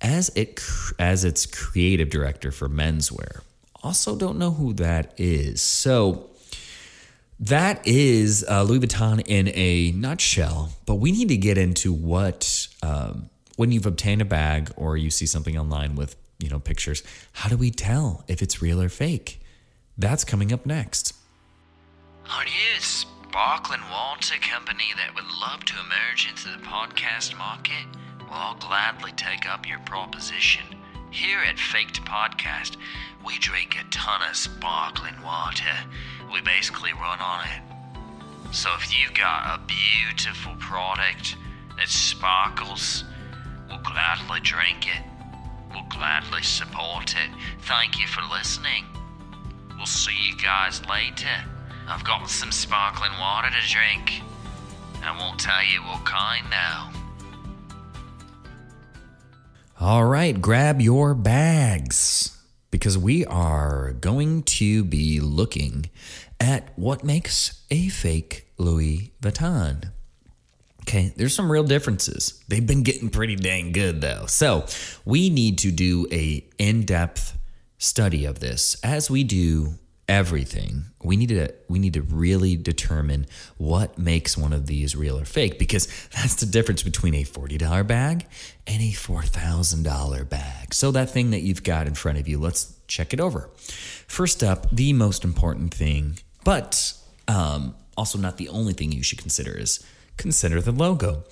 as 0.00 0.30
it 0.30 0.60
as 0.98 1.24
its 1.24 1.44
creative 1.46 2.08
director 2.08 2.50
for 2.50 2.68
menswear. 2.68 3.40
Also 3.82 4.16
don't 4.16 4.38
know 4.38 4.52
who 4.52 4.72
that 4.74 5.12
is. 5.18 5.60
So 5.60 6.30
that 7.38 7.86
is 7.86 8.44
uh, 8.48 8.62
Louis 8.62 8.80
Vuitton 8.80 9.22
in 9.26 9.48
a 9.48 9.92
nutshell, 9.92 10.70
but 10.86 10.94
we 10.94 11.12
need 11.12 11.28
to 11.28 11.36
get 11.36 11.58
into 11.58 11.92
what 11.92 12.68
um, 12.82 13.28
when 13.56 13.72
you've 13.72 13.86
obtained 13.86 14.22
a 14.22 14.24
bag 14.24 14.70
or 14.76 14.96
you 14.96 15.10
see 15.10 15.26
something 15.26 15.58
online 15.58 15.94
with 15.94 16.16
you 16.38 16.48
know 16.48 16.58
pictures. 16.58 17.02
How 17.32 17.48
do 17.48 17.56
we 17.56 17.70
tell 17.70 18.24
if 18.28 18.42
it's 18.42 18.62
real 18.62 18.80
or 18.80 18.88
fake? 18.88 19.40
That's 19.98 20.24
coming 20.24 20.52
up 20.52 20.66
next. 20.66 21.14
Are 22.30 22.44
you 22.44 22.80
sparkling 22.80 23.80
water 23.90 24.34
company 24.40 24.92
that 24.96 25.14
would 25.14 25.24
love 25.40 25.64
to 25.64 25.74
emerge 25.78 26.28
into 26.28 26.48
the 26.48 26.64
podcast 26.64 27.36
market? 27.36 27.86
Well, 28.20 28.32
I'll 28.32 28.54
gladly 28.56 29.12
take 29.12 29.48
up 29.48 29.68
your 29.68 29.78
proposition. 29.80 30.64
Here 31.10 31.38
at 31.40 31.58
Faked 31.58 32.02
Podcast, 32.04 32.76
we 33.24 33.38
drink 33.38 33.76
a 33.80 33.88
ton 33.90 34.20
of 34.28 34.36
sparkling 34.36 35.14
water. 35.22 35.76
We 36.32 36.40
basically 36.42 36.92
run 36.92 37.20
on 37.20 37.44
it. 37.46 38.54
So 38.54 38.70
if 38.76 38.96
you've 38.98 39.14
got 39.14 39.58
a 39.58 39.60
beautiful 39.66 40.54
product 40.58 41.36
that 41.78 41.88
sparkles, 41.88 43.04
we'll 43.68 43.78
gladly 43.78 44.40
drink 44.40 44.86
it. 44.88 45.02
We'll 45.76 45.84
gladly 45.90 46.42
support 46.42 47.14
it. 47.14 47.30
Thank 47.64 48.00
you 48.00 48.06
for 48.06 48.22
listening. 48.34 48.86
We'll 49.76 49.84
see 49.84 50.16
you 50.26 50.34
guys 50.38 50.80
later. 50.86 51.44
I've 51.86 52.02
got 52.02 52.30
some 52.30 52.50
sparkling 52.50 53.12
water 53.20 53.50
to 53.50 53.68
drink. 53.68 54.22
I 55.02 55.14
won't 55.18 55.38
tell 55.38 55.62
you 55.62 55.82
what 55.82 56.06
kind 56.06 56.48
now. 56.48 56.90
All 59.78 60.06
right, 60.06 60.40
grab 60.40 60.80
your 60.80 61.14
bags 61.14 62.40
because 62.70 62.96
we 62.96 63.26
are 63.26 63.92
going 63.92 64.44
to 64.44 64.82
be 64.82 65.20
looking 65.20 65.90
at 66.40 66.70
what 66.76 67.04
makes 67.04 67.62
a 67.70 67.90
fake 67.90 68.46
Louis 68.56 69.12
Vuitton. 69.20 69.90
Okay, 70.88 71.12
there's 71.16 71.34
some 71.34 71.50
real 71.50 71.64
differences. 71.64 72.40
They've 72.46 72.66
been 72.66 72.84
getting 72.84 73.08
pretty 73.08 73.34
dang 73.34 73.72
good 73.72 74.00
though. 74.00 74.26
So, 74.26 74.66
we 75.04 75.30
need 75.30 75.58
to 75.58 75.72
do 75.72 76.06
a 76.12 76.46
in-depth 76.58 77.36
study 77.78 78.24
of 78.24 78.38
this 78.38 78.76
as 78.84 79.10
we 79.10 79.24
do 79.24 79.74
everything. 80.08 80.84
We 81.02 81.16
need 81.16 81.30
to 81.30 81.52
we 81.68 81.80
need 81.80 81.94
to 81.94 82.02
really 82.02 82.56
determine 82.56 83.26
what 83.56 83.98
makes 83.98 84.36
one 84.36 84.52
of 84.52 84.66
these 84.66 84.94
real 84.94 85.18
or 85.18 85.24
fake 85.24 85.58
because 85.58 85.88
that's 86.12 86.36
the 86.36 86.46
difference 86.46 86.82
between 86.82 87.14
a 87.14 87.24
$40 87.24 87.86
bag 87.86 88.26
and 88.66 88.80
a 88.80 88.92
$4,000 88.92 90.28
bag. 90.28 90.72
So 90.72 90.92
that 90.92 91.10
thing 91.10 91.30
that 91.30 91.42
you've 91.42 91.64
got 91.64 91.86
in 91.86 91.94
front 91.94 92.18
of 92.18 92.28
you, 92.28 92.38
let's 92.38 92.76
check 92.86 93.12
it 93.12 93.20
over. 93.20 93.50
First 94.06 94.44
up, 94.44 94.70
the 94.70 94.92
most 94.92 95.24
important 95.24 95.74
thing, 95.74 96.18
but 96.44 96.92
um, 97.26 97.74
also 97.96 98.18
not 98.18 98.36
the 98.36 98.48
only 98.48 98.72
thing 98.72 98.92
you 98.92 99.02
should 99.02 99.18
consider 99.18 99.52
is 99.52 99.84
consider 100.16 100.60
the 100.60 100.72
logo. 100.72 101.24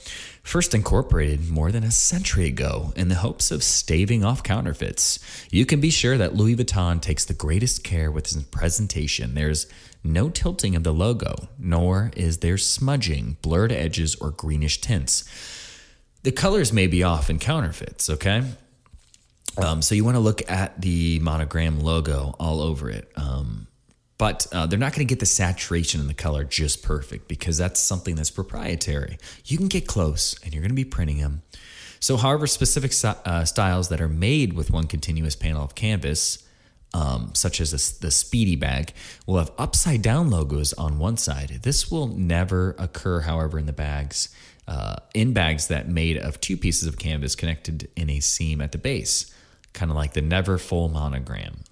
First 0.42 0.74
incorporated 0.74 1.48
more 1.48 1.72
than 1.72 1.84
a 1.84 1.90
century 1.90 2.46
ago 2.46 2.92
in 2.96 3.08
the 3.08 3.14
hopes 3.16 3.50
of 3.50 3.62
staving 3.62 4.24
off 4.24 4.42
counterfeits, 4.42 5.18
you 5.50 5.64
can 5.64 5.80
be 5.80 5.90
sure 5.90 6.18
that 6.18 6.34
Louis 6.34 6.56
Vuitton 6.56 7.00
takes 7.00 7.24
the 7.24 7.34
greatest 7.34 7.82
care 7.82 8.10
with 8.10 8.24
its 8.24 8.42
presentation. 8.44 9.34
There's 9.34 9.66
no 10.04 10.28
tilting 10.28 10.76
of 10.76 10.84
the 10.84 10.92
logo, 10.92 11.48
nor 11.58 12.10
is 12.14 12.38
there 12.38 12.58
smudging, 12.58 13.38
blurred 13.40 13.72
edges, 13.72 14.14
or 14.16 14.30
greenish 14.30 14.80
tints. 14.80 15.24
The 16.22 16.32
colors 16.32 16.72
may 16.72 16.86
be 16.86 17.02
off 17.02 17.30
in 17.30 17.38
counterfeits, 17.38 18.10
okay? 18.10 18.44
Um, 19.56 19.82
so 19.82 19.94
you 19.94 20.04
want 20.04 20.16
to 20.16 20.20
look 20.20 20.48
at 20.50 20.80
the 20.80 21.20
monogram 21.20 21.80
logo 21.80 22.34
all 22.38 22.60
over 22.60 22.90
it. 22.90 23.10
Um, 23.16 23.66
but 24.16 24.46
uh, 24.52 24.66
they're 24.66 24.78
not 24.78 24.92
going 24.92 25.06
to 25.06 25.10
get 25.10 25.20
the 25.20 25.26
saturation 25.26 26.00
and 26.00 26.08
the 26.08 26.14
color 26.14 26.44
just 26.44 26.82
perfect 26.82 27.26
because 27.28 27.58
that's 27.58 27.80
something 27.80 28.14
that's 28.14 28.30
proprietary. 28.30 29.18
You 29.44 29.58
can 29.58 29.68
get 29.68 29.86
close 29.86 30.38
and 30.42 30.52
you're 30.52 30.62
going 30.62 30.70
to 30.70 30.74
be 30.74 30.84
printing 30.84 31.18
them. 31.18 31.42
So, 31.98 32.16
however, 32.16 32.46
specific 32.46 32.92
uh, 33.02 33.44
styles 33.44 33.88
that 33.88 34.00
are 34.00 34.08
made 34.08 34.52
with 34.52 34.70
one 34.70 34.86
continuous 34.86 35.34
panel 35.36 35.64
of 35.64 35.74
canvas, 35.74 36.46
um, 36.92 37.30
such 37.34 37.60
as 37.60 37.72
a, 37.72 38.00
the 38.02 38.10
Speedy 38.10 38.56
bag, 38.56 38.92
will 39.26 39.38
have 39.38 39.50
upside 39.58 40.02
down 40.02 40.30
logos 40.30 40.74
on 40.74 40.98
one 40.98 41.16
side. 41.16 41.60
This 41.62 41.90
will 41.90 42.06
never 42.06 42.76
occur, 42.78 43.20
however, 43.20 43.58
in 43.58 43.66
the 43.66 43.72
bags. 43.72 44.28
Uh, 44.68 44.96
in 45.12 45.32
bags 45.32 45.68
that 45.68 45.88
made 45.88 46.16
of 46.16 46.40
two 46.40 46.56
pieces 46.56 46.88
of 46.88 46.98
canvas 46.98 47.34
connected 47.34 47.88
in 47.96 48.08
a 48.08 48.20
seam 48.20 48.60
at 48.60 48.72
the 48.72 48.78
base, 48.78 49.30
kind 49.72 49.90
of 49.90 49.96
like 49.96 50.12
the 50.12 50.22
Neverfull 50.22 50.90
monogram. 50.90 51.64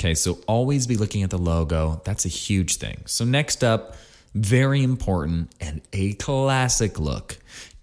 Okay, 0.00 0.14
so 0.14 0.38
always 0.46 0.86
be 0.86 0.96
looking 0.96 1.22
at 1.24 1.28
the 1.28 1.36
logo. 1.36 2.00
That's 2.04 2.24
a 2.24 2.28
huge 2.28 2.76
thing. 2.76 3.02
So, 3.04 3.26
next 3.26 3.62
up, 3.62 3.96
very 4.34 4.82
important 4.82 5.52
and 5.60 5.82
a 5.92 6.14
classic 6.14 6.98
look. 6.98 7.36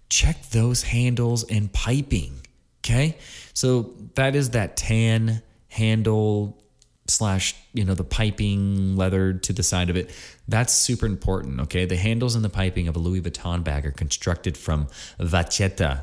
Check 0.08 0.50
those 0.50 0.82
handles 0.82 1.44
and 1.44 1.72
piping. 1.72 2.40
Okay, 2.80 3.16
so 3.54 3.94
that 4.16 4.34
is 4.34 4.50
that 4.50 4.76
tan 4.76 5.42
handle 5.68 6.60
slash, 7.06 7.54
you 7.72 7.84
know, 7.84 7.94
the 7.94 8.02
piping 8.02 8.96
leather 8.96 9.34
to 9.34 9.52
the 9.52 9.62
side 9.62 9.88
of 9.88 9.96
it. 9.96 10.10
That's 10.48 10.72
super 10.72 11.06
important. 11.06 11.60
Okay, 11.60 11.84
the 11.84 11.96
handles 11.96 12.34
and 12.34 12.44
the 12.44 12.50
piping 12.50 12.88
of 12.88 12.96
a 12.96 12.98
Louis 12.98 13.20
Vuitton 13.20 13.62
bag 13.62 13.86
are 13.86 13.92
constructed 13.92 14.56
from 14.56 14.88
vachetta 15.20 16.02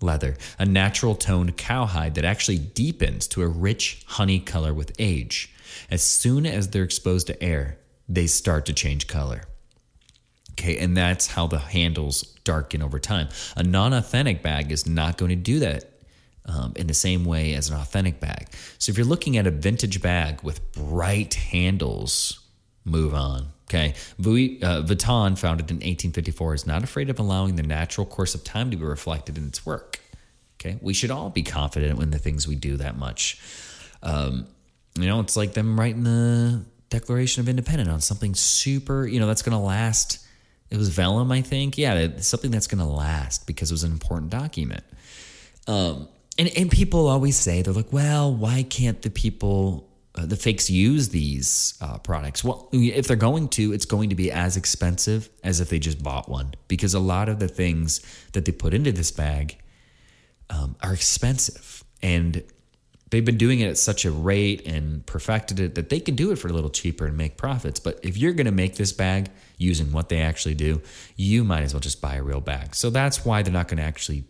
leather, 0.00 0.36
a 0.58 0.66
natural 0.66 1.14
toned 1.14 1.56
cowhide 1.56 2.14
that 2.14 2.24
actually 2.24 2.58
deepens 2.58 3.26
to 3.28 3.42
a 3.42 3.48
rich 3.48 4.02
honey 4.06 4.40
color 4.40 4.72
with 4.72 4.92
age. 4.98 5.52
As 5.90 6.02
soon 6.02 6.46
as 6.46 6.68
they're 6.68 6.84
exposed 6.84 7.26
to 7.28 7.42
air, 7.42 7.78
they 8.08 8.26
start 8.26 8.66
to 8.66 8.72
change 8.72 9.06
color. 9.06 9.42
Okay, 10.52 10.78
and 10.78 10.96
that's 10.96 11.28
how 11.28 11.46
the 11.46 11.58
handles 11.58 12.22
darken 12.44 12.82
over 12.82 12.98
time. 12.98 13.28
A 13.56 13.62
non 13.62 13.92
authentic 13.92 14.42
bag 14.42 14.72
is 14.72 14.86
not 14.86 15.16
going 15.16 15.30
to 15.30 15.36
do 15.36 15.60
that 15.60 15.84
um, 16.44 16.72
in 16.76 16.86
the 16.86 16.94
same 16.94 17.24
way 17.24 17.54
as 17.54 17.70
an 17.70 17.76
authentic 17.76 18.20
bag. 18.20 18.48
So 18.78 18.90
if 18.90 18.98
you're 18.98 19.06
looking 19.06 19.36
at 19.36 19.46
a 19.46 19.50
vintage 19.50 20.02
bag 20.02 20.42
with 20.42 20.72
bright 20.72 21.34
handles, 21.34 22.40
move 22.84 23.14
on. 23.14 23.48
Okay, 23.70 23.94
uh, 24.18 24.82
Vuitton, 24.82 25.38
founded 25.38 25.70
in 25.70 25.76
1854, 25.76 26.54
is 26.54 26.66
not 26.66 26.82
afraid 26.82 27.08
of 27.08 27.20
allowing 27.20 27.54
the 27.54 27.62
natural 27.62 28.04
course 28.04 28.34
of 28.34 28.42
time 28.42 28.72
to 28.72 28.76
be 28.76 28.84
reflected 28.84 29.38
in 29.38 29.46
its 29.46 29.64
work. 29.64 30.00
Okay, 30.56 30.76
we 30.82 30.92
should 30.92 31.12
all 31.12 31.30
be 31.30 31.44
confident 31.44 32.02
in 32.02 32.10
the 32.10 32.18
things 32.18 32.48
we 32.48 32.56
do 32.56 32.76
that 32.78 32.98
much. 32.98 33.40
Um, 34.02 34.48
you 34.98 35.06
know, 35.06 35.20
it's 35.20 35.36
like 35.36 35.52
them 35.52 35.78
writing 35.78 36.02
the 36.02 36.64
Declaration 36.88 37.42
of 37.42 37.48
Independence 37.48 37.88
on 37.88 38.00
something 38.00 38.34
super, 38.34 39.06
you 39.06 39.20
know, 39.20 39.28
that's 39.28 39.42
going 39.42 39.56
to 39.56 39.64
last. 39.64 40.18
It 40.70 40.76
was 40.76 40.88
vellum, 40.88 41.30
I 41.30 41.40
think. 41.40 41.78
Yeah, 41.78 42.08
something 42.18 42.50
that's 42.50 42.66
going 42.66 42.84
to 42.84 42.92
last 42.92 43.46
because 43.46 43.70
it 43.70 43.74
was 43.74 43.84
an 43.84 43.92
important 43.92 44.32
document. 44.32 44.82
Um, 45.68 46.08
and, 46.36 46.50
and 46.56 46.70
people 46.70 47.06
always 47.06 47.36
say, 47.36 47.62
they're 47.62 47.72
like, 47.72 47.92
well, 47.92 48.34
why 48.34 48.64
can't 48.64 49.00
the 49.02 49.10
people 49.10 49.89
the 50.26 50.36
fakes 50.36 50.70
use 50.70 51.10
these 51.10 51.74
uh, 51.80 51.98
products? 51.98 52.42
Well, 52.42 52.68
if 52.72 53.06
they're 53.06 53.16
going 53.16 53.48
to, 53.50 53.72
it's 53.72 53.84
going 53.84 54.10
to 54.10 54.14
be 54.14 54.30
as 54.30 54.56
expensive 54.56 55.28
as 55.44 55.60
if 55.60 55.68
they 55.68 55.78
just 55.78 56.02
bought 56.02 56.28
one 56.28 56.54
because 56.68 56.94
a 56.94 57.00
lot 57.00 57.28
of 57.28 57.38
the 57.38 57.48
things 57.48 58.00
that 58.32 58.44
they 58.44 58.52
put 58.52 58.74
into 58.74 58.92
this 58.92 59.10
bag 59.10 59.58
um, 60.50 60.76
are 60.82 60.92
expensive. 60.92 61.84
And 62.02 62.42
they've 63.10 63.24
been 63.24 63.36
doing 63.38 63.60
it 63.60 63.68
at 63.68 63.78
such 63.78 64.04
a 64.04 64.10
rate 64.10 64.66
and 64.66 65.04
perfected 65.06 65.60
it 65.60 65.74
that 65.74 65.88
they 65.88 66.00
can 66.00 66.14
do 66.14 66.30
it 66.30 66.36
for 66.36 66.48
a 66.48 66.52
little 66.52 66.70
cheaper 66.70 67.06
and 67.06 67.16
make 67.16 67.36
profits. 67.36 67.80
But 67.80 68.00
if 68.02 68.16
you're 68.16 68.32
going 68.32 68.46
to 68.46 68.52
make 68.52 68.76
this 68.76 68.92
bag 68.92 69.30
using 69.58 69.92
what 69.92 70.08
they 70.08 70.20
actually 70.20 70.54
do, 70.54 70.80
you 71.16 71.44
might 71.44 71.62
as 71.62 71.74
well 71.74 71.80
just 71.80 72.00
buy 72.00 72.16
a 72.16 72.22
real 72.22 72.40
bag. 72.40 72.74
So 72.74 72.90
that's 72.90 73.24
why 73.24 73.42
they're 73.42 73.52
not 73.52 73.68
going 73.68 73.78
to 73.78 73.84
actually 73.84 74.24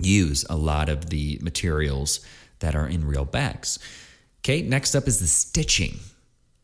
use 0.00 0.44
a 0.48 0.56
lot 0.56 0.88
of 0.88 1.10
the 1.10 1.38
materials 1.42 2.20
that 2.60 2.74
are 2.74 2.86
in 2.86 3.06
real 3.06 3.24
bags. 3.24 3.78
Okay, 4.40 4.62
next 4.62 4.94
up 4.94 5.06
is 5.06 5.20
the 5.20 5.26
stitching. 5.26 5.98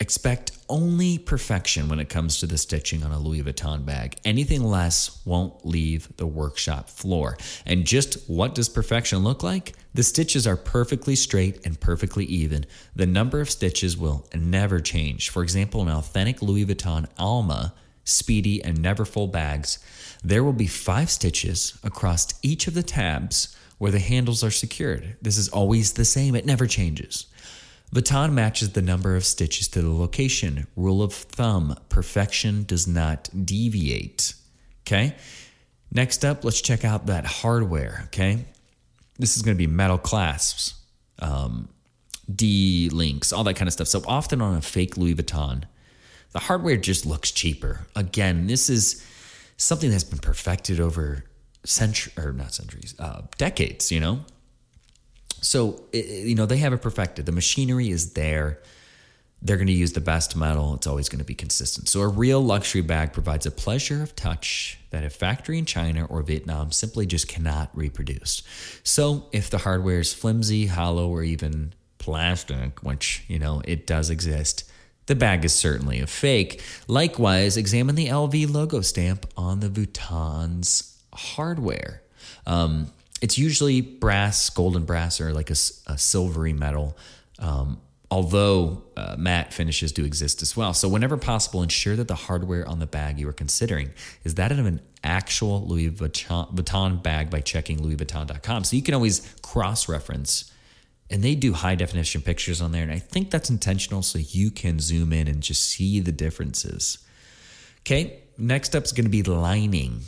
Expect 0.00 0.52
only 0.68 1.18
perfection 1.18 1.88
when 1.88 2.00
it 2.00 2.08
comes 2.08 2.40
to 2.40 2.46
the 2.46 2.56
stitching 2.56 3.02
on 3.02 3.12
a 3.12 3.18
Louis 3.18 3.42
Vuitton 3.42 3.84
bag. 3.84 4.16
Anything 4.24 4.62
less 4.62 5.20
won't 5.26 5.64
leave 5.64 6.08
the 6.16 6.26
workshop 6.26 6.88
floor. 6.88 7.36
And 7.66 7.84
just 7.84 8.28
what 8.30 8.54
does 8.54 8.70
perfection 8.70 9.18
look 9.18 9.42
like? 9.42 9.74
The 9.92 10.02
stitches 10.02 10.46
are 10.46 10.56
perfectly 10.56 11.16
straight 11.16 11.66
and 11.66 11.78
perfectly 11.78 12.24
even. 12.24 12.64
The 12.94 13.06
number 13.06 13.40
of 13.40 13.50
stitches 13.50 13.96
will 13.96 14.26
never 14.34 14.80
change. 14.80 15.28
For 15.28 15.42
example, 15.42 15.82
an 15.82 15.88
authentic 15.88 16.40
Louis 16.40 16.64
Vuitton 16.64 17.06
Alma, 17.18 17.74
Speedy, 18.04 18.64
and 18.64 18.78
Neverfull 18.78 19.30
bags, 19.30 19.78
there 20.24 20.42
will 20.42 20.54
be 20.54 20.66
five 20.66 21.10
stitches 21.10 21.78
across 21.84 22.32
each 22.42 22.66
of 22.68 22.74
the 22.74 22.82
tabs 22.82 23.54
where 23.78 23.92
the 23.92 23.98
handles 23.98 24.42
are 24.42 24.50
secured. 24.50 25.16
This 25.20 25.36
is 25.36 25.50
always 25.50 25.92
the 25.92 26.04
same, 26.04 26.34
it 26.34 26.46
never 26.46 26.66
changes. 26.66 27.26
Vuitton 27.94 28.32
matches 28.32 28.72
the 28.72 28.82
number 28.82 29.16
of 29.16 29.24
stitches 29.24 29.68
to 29.68 29.80
the 29.80 29.92
location. 29.92 30.66
Rule 30.76 31.02
of 31.02 31.12
thumb 31.12 31.76
perfection 31.88 32.64
does 32.64 32.86
not 32.86 33.28
deviate. 33.44 34.34
Okay. 34.82 35.14
Next 35.92 36.24
up, 36.24 36.44
let's 36.44 36.60
check 36.60 36.84
out 36.84 37.06
that 37.06 37.24
hardware. 37.24 38.02
Okay. 38.06 38.44
This 39.18 39.36
is 39.36 39.42
going 39.42 39.56
to 39.56 39.58
be 39.58 39.66
metal 39.66 39.98
clasps, 39.98 40.74
um, 41.20 41.68
D 42.34 42.90
links, 42.90 43.32
all 43.32 43.44
that 43.44 43.54
kind 43.54 43.68
of 43.68 43.72
stuff. 43.72 43.88
So 43.88 44.02
often 44.06 44.42
on 44.42 44.56
a 44.56 44.60
fake 44.60 44.96
Louis 44.96 45.14
Vuitton, 45.14 45.64
the 46.32 46.40
hardware 46.40 46.76
just 46.76 47.06
looks 47.06 47.30
cheaper. 47.30 47.86
Again, 47.94 48.46
this 48.46 48.68
is 48.68 49.06
something 49.56 49.90
that's 49.90 50.04
been 50.04 50.18
perfected 50.18 50.80
over 50.80 51.24
centuries, 51.64 52.18
or 52.18 52.32
not 52.32 52.52
centuries, 52.52 52.94
uh, 52.98 53.22
decades. 53.38 53.90
You 53.90 54.00
know, 54.00 54.20
so, 55.46 55.80
you 55.92 56.34
know, 56.34 56.44
they 56.44 56.56
have 56.56 56.72
it 56.72 56.82
perfected. 56.82 57.24
The 57.24 57.30
machinery 57.30 57.88
is 57.88 58.14
there. 58.14 58.58
They're 59.40 59.56
going 59.56 59.68
to 59.68 59.72
use 59.72 59.92
the 59.92 60.00
best 60.00 60.34
metal. 60.34 60.74
It's 60.74 60.88
always 60.88 61.08
going 61.08 61.20
to 61.20 61.24
be 61.24 61.36
consistent. 61.36 61.88
So, 61.88 62.00
a 62.00 62.08
real 62.08 62.40
luxury 62.40 62.80
bag 62.80 63.12
provides 63.12 63.46
a 63.46 63.52
pleasure 63.52 64.02
of 64.02 64.16
touch 64.16 64.76
that 64.90 65.04
a 65.04 65.10
factory 65.10 65.56
in 65.58 65.64
China 65.64 66.04
or 66.06 66.22
Vietnam 66.22 66.72
simply 66.72 67.06
just 67.06 67.28
cannot 67.28 67.70
reproduce. 67.76 68.42
So, 68.82 69.26
if 69.30 69.48
the 69.48 69.58
hardware 69.58 70.00
is 70.00 70.12
flimsy, 70.12 70.66
hollow, 70.66 71.08
or 71.08 71.22
even 71.22 71.74
plastic, 71.98 72.82
which, 72.82 73.24
you 73.28 73.38
know, 73.38 73.62
it 73.64 73.86
does 73.86 74.10
exist, 74.10 74.68
the 75.06 75.14
bag 75.14 75.44
is 75.44 75.54
certainly 75.54 76.00
a 76.00 76.08
fake. 76.08 76.60
Likewise, 76.88 77.56
examine 77.56 77.94
the 77.94 78.08
LV 78.08 78.52
logo 78.52 78.80
stamp 78.80 79.26
on 79.36 79.60
the 79.60 79.68
Vuitton's 79.68 80.98
hardware. 81.12 82.02
Um, 82.48 82.90
it's 83.22 83.38
usually 83.38 83.80
brass, 83.80 84.50
golden 84.50 84.84
brass, 84.84 85.20
or 85.20 85.32
like 85.32 85.50
a, 85.50 85.56
a 85.86 85.98
silvery 85.98 86.52
metal. 86.52 86.96
Um, 87.38 87.80
although 88.10 88.84
uh, 88.96 89.16
matte 89.18 89.52
finishes 89.52 89.92
do 89.92 90.04
exist 90.04 90.42
as 90.42 90.56
well. 90.56 90.74
So, 90.74 90.88
whenever 90.88 91.16
possible, 91.16 91.62
ensure 91.62 91.96
that 91.96 92.08
the 92.08 92.14
hardware 92.14 92.66
on 92.68 92.78
the 92.78 92.86
bag 92.86 93.18
you 93.18 93.28
are 93.28 93.32
considering 93.32 93.90
is 94.24 94.34
that 94.36 94.52
of 94.52 94.64
an 94.64 94.80
actual 95.02 95.66
Louis 95.66 95.90
Vuitton 95.90 97.02
bag 97.02 97.30
by 97.30 97.40
checking 97.40 97.78
louisvuitton.com. 97.78 98.64
So, 98.64 98.76
you 98.76 98.82
can 98.82 98.94
always 98.94 99.34
cross 99.42 99.88
reference. 99.88 100.52
And 101.08 101.22
they 101.22 101.36
do 101.36 101.52
high 101.52 101.76
definition 101.76 102.20
pictures 102.20 102.60
on 102.60 102.72
there. 102.72 102.82
And 102.82 102.90
I 102.90 102.98
think 102.98 103.30
that's 103.30 103.48
intentional 103.48 104.02
so 104.02 104.18
you 104.18 104.50
can 104.50 104.80
zoom 104.80 105.12
in 105.12 105.28
and 105.28 105.40
just 105.40 105.62
see 105.62 106.00
the 106.00 106.10
differences. 106.10 106.98
Okay, 107.80 108.18
next 108.36 108.74
up 108.74 108.82
is 108.82 108.92
going 108.92 109.04
to 109.04 109.10
be 109.10 109.22
lining. 109.22 110.00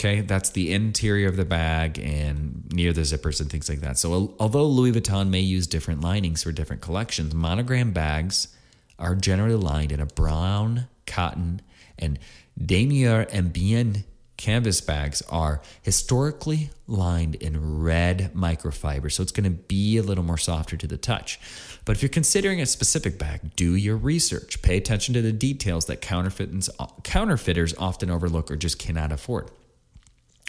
Okay, 0.00 0.22
that's 0.22 0.48
the 0.48 0.72
interior 0.72 1.28
of 1.28 1.36
the 1.36 1.44
bag 1.44 1.98
and 1.98 2.64
near 2.72 2.94
the 2.94 3.02
zippers 3.02 3.38
and 3.38 3.50
things 3.50 3.68
like 3.68 3.80
that. 3.82 3.98
So, 3.98 4.34
although 4.40 4.64
Louis 4.64 4.92
Vuitton 4.92 5.28
may 5.28 5.40
use 5.40 5.66
different 5.66 6.00
linings 6.00 6.42
for 6.42 6.52
different 6.52 6.80
collections, 6.80 7.34
monogram 7.34 7.92
bags 7.92 8.48
are 8.98 9.14
generally 9.14 9.56
lined 9.56 9.92
in 9.92 10.00
a 10.00 10.06
brown, 10.06 10.86
cotton, 11.06 11.60
and 11.98 12.18
Damier 12.58 13.30
Ebene 13.30 14.04
canvas 14.38 14.80
bags 14.80 15.20
are 15.28 15.60
historically 15.82 16.70
lined 16.86 17.34
in 17.34 17.82
red 17.82 18.32
microfiber. 18.34 19.12
So, 19.12 19.22
it's 19.22 19.32
going 19.32 19.44
to 19.44 19.50
be 19.50 19.98
a 19.98 20.02
little 20.02 20.24
more 20.24 20.38
softer 20.38 20.78
to 20.78 20.86
the 20.86 20.96
touch. 20.96 21.38
But 21.84 21.94
if 21.94 22.00
you're 22.00 22.08
considering 22.08 22.58
a 22.58 22.64
specific 22.64 23.18
bag, 23.18 23.54
do 23.54 23.74
your 23.74 23.98
research. 23.98 24.62
Pay 24.62 24.78
attention 24.78 25.12
to 25.12 25.20
the 25.20 25.30
details 25.30 25.84
that 25.84 26.00
counterfeiters 26.00 27.74
often 27.76 28.10
overlook 28.10 28.50
or 28.50 28.56
just 28.56 28.78
cannot 28.78 29.12
afford 29.12 29.50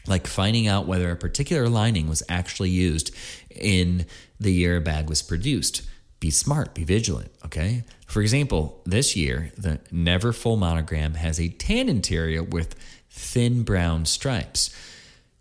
like 0.07 0.27
finding 0.27 0.67
out 0.67 0.87
whether 0.87 1.11
a 1.11 1.15
particular 1.15 1.69
lining 1.69 2.07
was 2.07 2.23
actually 2.27 2.69
used 2.69 3.13
in 3.49 4.05
the 4.39 4.51
year 4.51 4.77
a 4.77 4.81
bag 4.81 5.09
was 5.09 5.21
produced. 5.21 5.83
Be 6.19 6.29
smart, 6.29 6.75
be 6.75 6.83
vigilant, 6.83 7.31
okay? 7.45 7.83
For 8.05 8.21
example, 8.21 8.81
this 8.85 9.15
year, 9.15 9.51
the 9.57 9.79
Neverfull 9.91 10.57
monogram 10.57 11.15
has 11.15 11.39
a 11.39 11.49
tan 11.49 11.89
interior 11.89 12.43
with 12.43 12.75
thin 13.09 13.63
brown 13.63 14.05
stripes. 14.05 14.75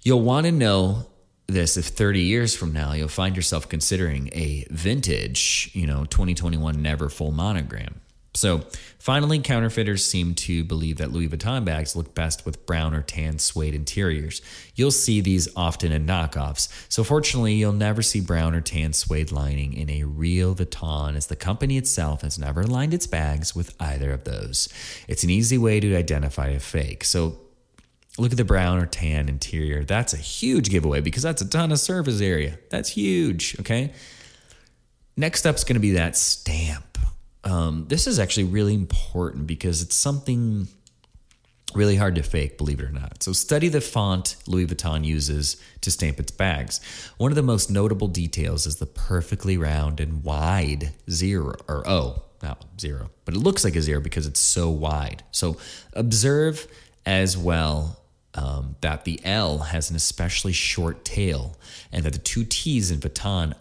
You'll 0.03 0.23
want 0.23 0.46
to 0.46 0.53
know 0.53 1.07
this 1.51 1.77
if 1.77 1.87
30 1.87 2.20
years 2.20 2.55
from 2.55 2.73
now 2.73 2.92
you'll 2.92 3.09
find 3.09 3.37
yourself 3.37 3.68
considering 3.68 4.31
a 4.33 4.66
vintage, 4.70 5.70
you 5.73 5.87
know, 5.87 6.05
2021 6.05 6.77
Neverfull 6.77 7.33
monogram. 7.33 8.01
So, 8.33 8.62
finally, 8.99 9.40
counterfeiters 9.40 10.05
seem 10.05 10.35
to 10.37 10.62
believe 10.62 10.99
that 10.99 11.11
Louis 11.11 11.29
Vuitton 11.29 11.64
bags 11.64 11.97
look 11.97 12.14
best 12.14 12.47
with 12.47 12.64
brown 12.64 12.95
or 12.95 13.03
tan 13.03 13.40
suede 13.40 13.75
interiors. 13.75 14.40
You'll 14.77 14.93
see 14.93 15.21
these 15.21 15.49
often 15.57 15.90
in 15.90 16.07
knockoffs. 16.07 16.69
So, 16.88 17.03
fortunately, 17.03 17.55
you'll 17.55 17.73
never 17.73 18.03
see 18.03 18.21
brown 18.21 18.55
or 18.55 18.61
tan 18.61 18.93
suede 18.93 19.33
lining 19.33 19.73
in 19.73 19.90
a 19.90 20.05
real 20.05 20.55
Vuitton, 20.55 21.16
as 21.16 21.27
the 21.27 21.35
company 21.35 21.77
itself 21.77 22.23
has 22.23 22.38
never 22.38 22.64
lined 22.64 22.95
its 22.95 23.09
bags 23.09 23.57
with 23.57 23.75
either 23.81 24.12
of 24.12 24.23
those. 24.23 24.69
It's 25.09 25.25
an 25.25 25.31
easy 25.31 25.59
way 25.59 25.81
to 25.81 25.97
identify 25.97 26.49
a 26.49 26.61
fake. 26.61 27.05
So, 27.05 27.37
Look 28.19 28.33
at 28.33 28.37
the 28.37 28.45
brown 28.45 28.79
or 28.79 28.87
tan 28.87 29.29
interior. 29.29 29.85
That's 29.85 30.12
a 30.12 30.19
huge 30.19 30.69
giveaway 30.69 31.01
because 31.01 31.23
that's 31.23 31.40
a 31.40 31.49
ton 31.49 31.73
of 31.73 31.79
surface 31.79 32.21
area. 32.21 32.59
That's 32.69 32.90
huge. 32.90 33.57
Okay. 33.61 33.93
Next 35.16 35.47
up 35.47 35.55
is 35.57 35.64
going 35.64 35.75
to 35.75 35.81
be 35.81 35.93
that 35.93 36.16
stamp. 36.16 36.89
Um, 37.44 37.87
this 37.88 38.07
is 38.07 38.18
actually 38.18 38.44
really 38.44 38.74
important 38.74 39.46
because 39.46 39.83
it's 39.83 39.96
something 39.96 40.68
really 41.74 41.96
hard 41.96 42.14
to 42.16 42.22
fake, 42.22 42.59
believe 42.59 42.81
it 42.81 42.85
or 42.85 42.92
not. 42.92 43.22
So, 43.22 43.33
study 43.33 43.68
the 43.68 43.81
font 43.81 44.37
Louis 44.46 44.66
Vuitton 44.66 45.05
uses 45.05 45.57
to 45.81 45.90
stamp 45.90 46.18
its 46.18 46.33
bags. 46.33 46.81
One 47.16 47.33
of 47.33 47.37
the 47.37 47.42
most 47.42 47.70
notable 47.70 48.09
details 48.09 48.66
is 48.66 48.76
the 48.76 48.87
perfectly 48.87 49.57
round 49.57 50.00
and 50.00 50.24
wide 50.24 50.92
zero 51.09 51.55
or 51.68 51.87
O, 51.88 52.22
not 52.42 52.64
zero, 52.79 53.11
but 53.24 53.35
it 53.35 53.38
looks 53.38 53.64
like 53.64 53.76
a 53.76 53.83
zero 53.83 54.00
because 54.00 54.26
it's 54.26 54.40
so 54.40 54.68
wide. 54.70 55.22
So, 55.31 55.57
observe 55.92 56.66
as 57.07 57.38
well 57.38 58.00
um, 58.35 58.76
that 58.81 59.05
the 59.05 59.20
L 59.24 59.59
has 59.59 59.90
an 59.90 59.96
especially 59.96 60.53
short 60.53 61.05
tail 61.05 61.57
and 61.92 62.05
that 62.05 62.12
the 62.12 62.18
two 62.18 62.44
T's 62.44 62.90
in 62.90 62.98
Vuitton 62.98 63.55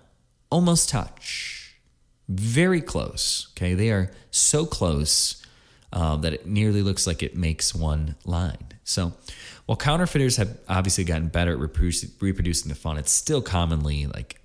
almost 0.51 0.89
touch 0.89 1.58
very 2.29 2.81
close. 2.81 3.47
Okay, 3.57 3.73
they 3.73 3.89
are 3.89 4.11
so 4.31 4.65
close 4.65 5.43
uh, 5.91 6.15
that 6.17 6.33
it 6.33 6.45
nearly 6.45 6.81
looks 6.81 7.05
like 7.05 7.21
it 7.21 7.35
makes 7.35 7.75
one 7.75 8.15
line. 8.23 8.67
So, 8.83 9.13
while 9.65 9.75
counterfeiters 9.75 10.37
have 10.37 10.57
obviously 10.67 11.03
gotten 11.03 11.27
better 11.27 11.53
at 11.53 11.59
reproducing 11.59 12.69
the 12.69 12.75
font, 12.75 12.99
it's 12.99 13.11
still 13.11 13.41
commonly 13.41 14.05
like 14.07 14.39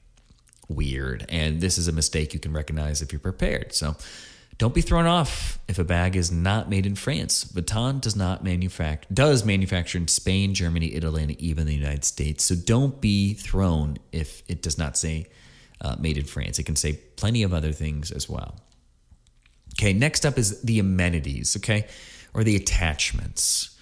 weird, 0.68 1.26
and 1.28 1.60
this 1.60 1.78
is 1.78 1.86
a 1.86 1.92
mistake 1.92 2.34
you 2.34 2.40
can 2.40 2.52
recognize 2.52 3.02
if 3.02 3.12
you're 3.12 3.20
prepared. 3.20 3.74
So, 3.74 3.96
don't 4.56 4.74
be 4.74 4.82
thrown 4.82 5.06
off 5.06 5.58
if 5.68 5.78
a 5.78 5.84
bag 5.84 6.14
is 6.14 6.30
not 6.30 6.70
made 6.70 6.86
in 6.86 6.94
France. 6.94 7.44
Vuitton 7.44 8.00
does 8.00 8.14
not 8.14 8.44
manufacture 8.44 9.06
does 9.12 9.44
manufacture 9.44 9.98
in 9.98 10.08
Spain, 10.08 10.54
Germany, 10.54 10.94
Italy, 10.94 11.22
and 11.22 11.32
even 11.40 11.66
the 11.66 11.74
United 11.74 12.04
States. 12.04 12.44
So 12.44 12.54
don't 12.54 13.00
be 13.00 13.34
thrown 13.34 13.98
if 14.12 14.42
it 14.46 14.62
does 14.62 14.78
not 14.78 14.96
say 14.96 15.26
uh, 15.84 15.96
made 16.00 16.16
in 16.16 16.24
France. 16.24 16.58
It 16.58 16.64
can 16.64 16.76
say 16.76 16.94
plenty 17.16 17.42
of 17.42 17.52
other 17.52 17.70
things 17.70 18.10
as 18.10 18.28
well. 18.28 18.56
Okay, 19.74 19.92
next 19.92 20.24
up 20.24 20.38
is 20.38 20.62
the 20.62 20.78
amenities, 20.78 21.56
okay, 21.56 21.86
or 22.32 22.42
the 22.42 22.56
attachments. 22.56 23.76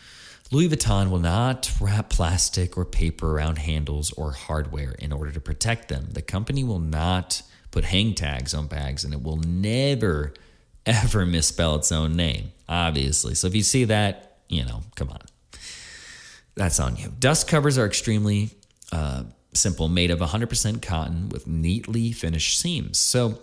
Louis 0.51 0.69
Vuitton 0.69 1.11
will 1.11 1.19
not 1.19 1.71
wrap 1.81 2.11
plastic 2.11 2.77
or 2.77 2.85
paper 2.85 3.37
around 3.37 3.57
handles 3.57 4.13
or 4.13 4.33
hardware 4.33 4.93
in 4.99 5.13
order 5.13 5.31
to 5.31 5.41
protect 5.41 5.89
them. 5.89 6.09
The 6.11 6.21
company 6.21 6.65
will 6.65 6.79
not 6.79 7.43
put 7.71 7.85
hang 7.85 8.15
tags 8.15 8.53
on 8.53 8.67
bags 8.67 9.05
and 9.05 9.15
it 9.15 9.23
will 9.23 9.39
never, 9.39 10.35
ever 10.85 11.25
misspell 11.27 11.77
its 11.77 11.93
own 11.93 12.17
name, 12.17 12.53
obviously. 12.69 13.35
So 13.35 13.47
if 13.47 13.55
you 13.55 13.63
see 13.63 13.85
that, 13.85 14.41
you 14.49 14.65
know, 14.65 14.83
come 14.97 15.09
on. 15.09 15.21
That's 16.55 16.79
on 16.81 16.97
you. 16.97 17.11
Dust 17.19 17.49
covers 17.49 17.79
are 17.79 17.87
extremely 17.87 18.51
uh, 18.91 19.23
simple, 19.53 19.89
made 19.89 20.11
of 20.11 20.21
100% 20.21 20.83
cotton 20.83 21.29
with 21.29 21.47
neatly 21.47 22.13
finished 22.13 22.59
seams. 22.59 22.99
So 22.99 23.39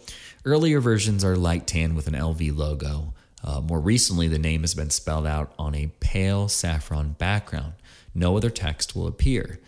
earlier 0.45 0.79
versions 0.79 1.23
are 1.23 1.35
light 1.35 1.67
tan 1.67 1.95
with 1.95 2.07
an 2.07 2.13
LV 2.13 2.55
logo. 2.57 3.13
Uh, 3.43 3.61
more 3.61 3.79
recently, 3.79 4.27
the 4.27 4.39
name 4.39 4.61
has 4.61 4.75
been 4.75 4.89
spelled 4.89 5.25
out 5.25 5.53
on 5.57 5.75
a 5.75 5.91
pale 5.99 6.47
saffron 6.47 7.13
background. 7.13 7.73
No 8.13 8.35
other 8.35 8.49
text 8.49 8.95
will 8.95 9.07
appear. 9.07 9.59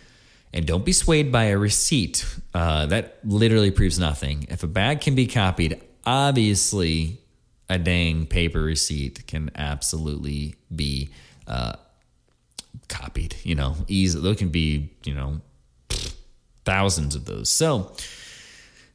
And 0.53 0.65
don't 0.65 0.83
be 0.83 0.91
swayed 0.91 1.31
by 1.31 1.45
a 1.45 1.57
receipt. 1.57 2.25
Uh, 2.53 2.85
that 2.87 3.19
literally 3.23 3.71
proves 3.71 3.97
nothing. 3.97 4.45
If 4.49 4.63
a 4.63 4.67
bag 4.67 4.99
can 4.99 5.15
be 5.15 5.27
copied, 5.27 5.81
obviously 6.05 7.19
a 7.69 7.79
dang 7.79 8.25
paper 8.25 8.61
receipt 8.61 9.25
can 9.27 9.49
absolutely 9.55 10.55
be 10.75 11.09
uh, 11.47 11.75
copied. 12.89 13.35
You 13.43 13.55
know, 13.55 13.75
easy. 13.87 14.19
There 14.19 14.35
can 14.35 14.49
be 14.49 14.91
you 15.05 15.13
know 15.13 15.39
thousands 16.65 17.15
of 17.15 17.25
those. 17.25 17.49
So 17.49 17.93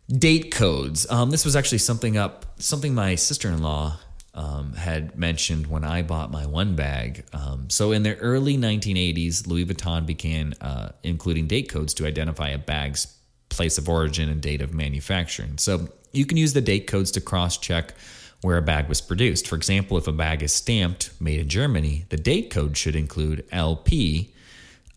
date 0.09 0.53
codes. 0.53 1.11
Um, 1.11 1.31
this 1.31 1.45
was 1.45 1.57
actually 1.57 1.79
something 1.79 2.17
up 2.17 2.47
something 2.59 2.95
my 2.95 3.15
sister 3.15 3.49
in 3.49 3.63
law. 3.63 3.99
Um, 4.35 4.75
had 4.75 5.19
mentioned 5.19 5.67
when 5.67 5.83
I 5.83 6.03
bought 6.03 6.31
my 6.31 6.45
one 6.45 6.77
bag. 6.77 7.25
Um, 7.33 7.71
so, 7.71 7.93
in 7.93 8.03
the 8.03 8.19
early 8.19 8.59
1980s, 8.59 9.47
Louis 9.47 9.65
Vuitton 9.65 10.05
began 10.05 10.53
uh, 10.61 10.93
including 11.03 11.47
date 11.47 11.71
codes 11.71 11.95
to 11.95 12.07
identify 12.07 12.51
a 12.51 12.59
bag's 12.59 13.17
place 13.49 13.79
of 13.79 13.89
origin 13.89 14.29
and 14.29 14.43
date 14.43 14.61
of 14.61 14.75
manufacturing. 14.75 15.57
So, 15.57 15.89
you 16.13 16.27
can 16.27 16.37
use 16.37 16.53
the 16.53 16.61
date 16.61 16.87
codes 16.87 17.11
to 17.13 17.23
cross 17.23 17.57
check 17.57 17.95
where 18.43 18.59
a 18.59 18.63
bag 18.63 18.91
was 18.91 19.01
produced. 19.01 19.49
For 19.49 19.57
example, 19.57 19.97
if 19.97 20.07
a 20.07 20.13
bag 20.13 20.43
is 20.43 20.53
stamped 20.53 21.19
made 21.19 21.41
in 21.41 21.49
Germany, 21.49 22.05
the 22.11 22.19
date 22.19 22.51
code 22.51 22.77
should 22.77 22.95
include 22.95 23.43
LP. 23.53 24.35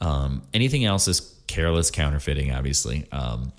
Um, 0.01 0.41
anything 0.53 0.84
else 0.84 1.08
is 1.08 1.21
careless 1.49 1.91
counterfeiting, 1.91 2.51
obviously. 2.51 3.05
Um, 3.12 3.51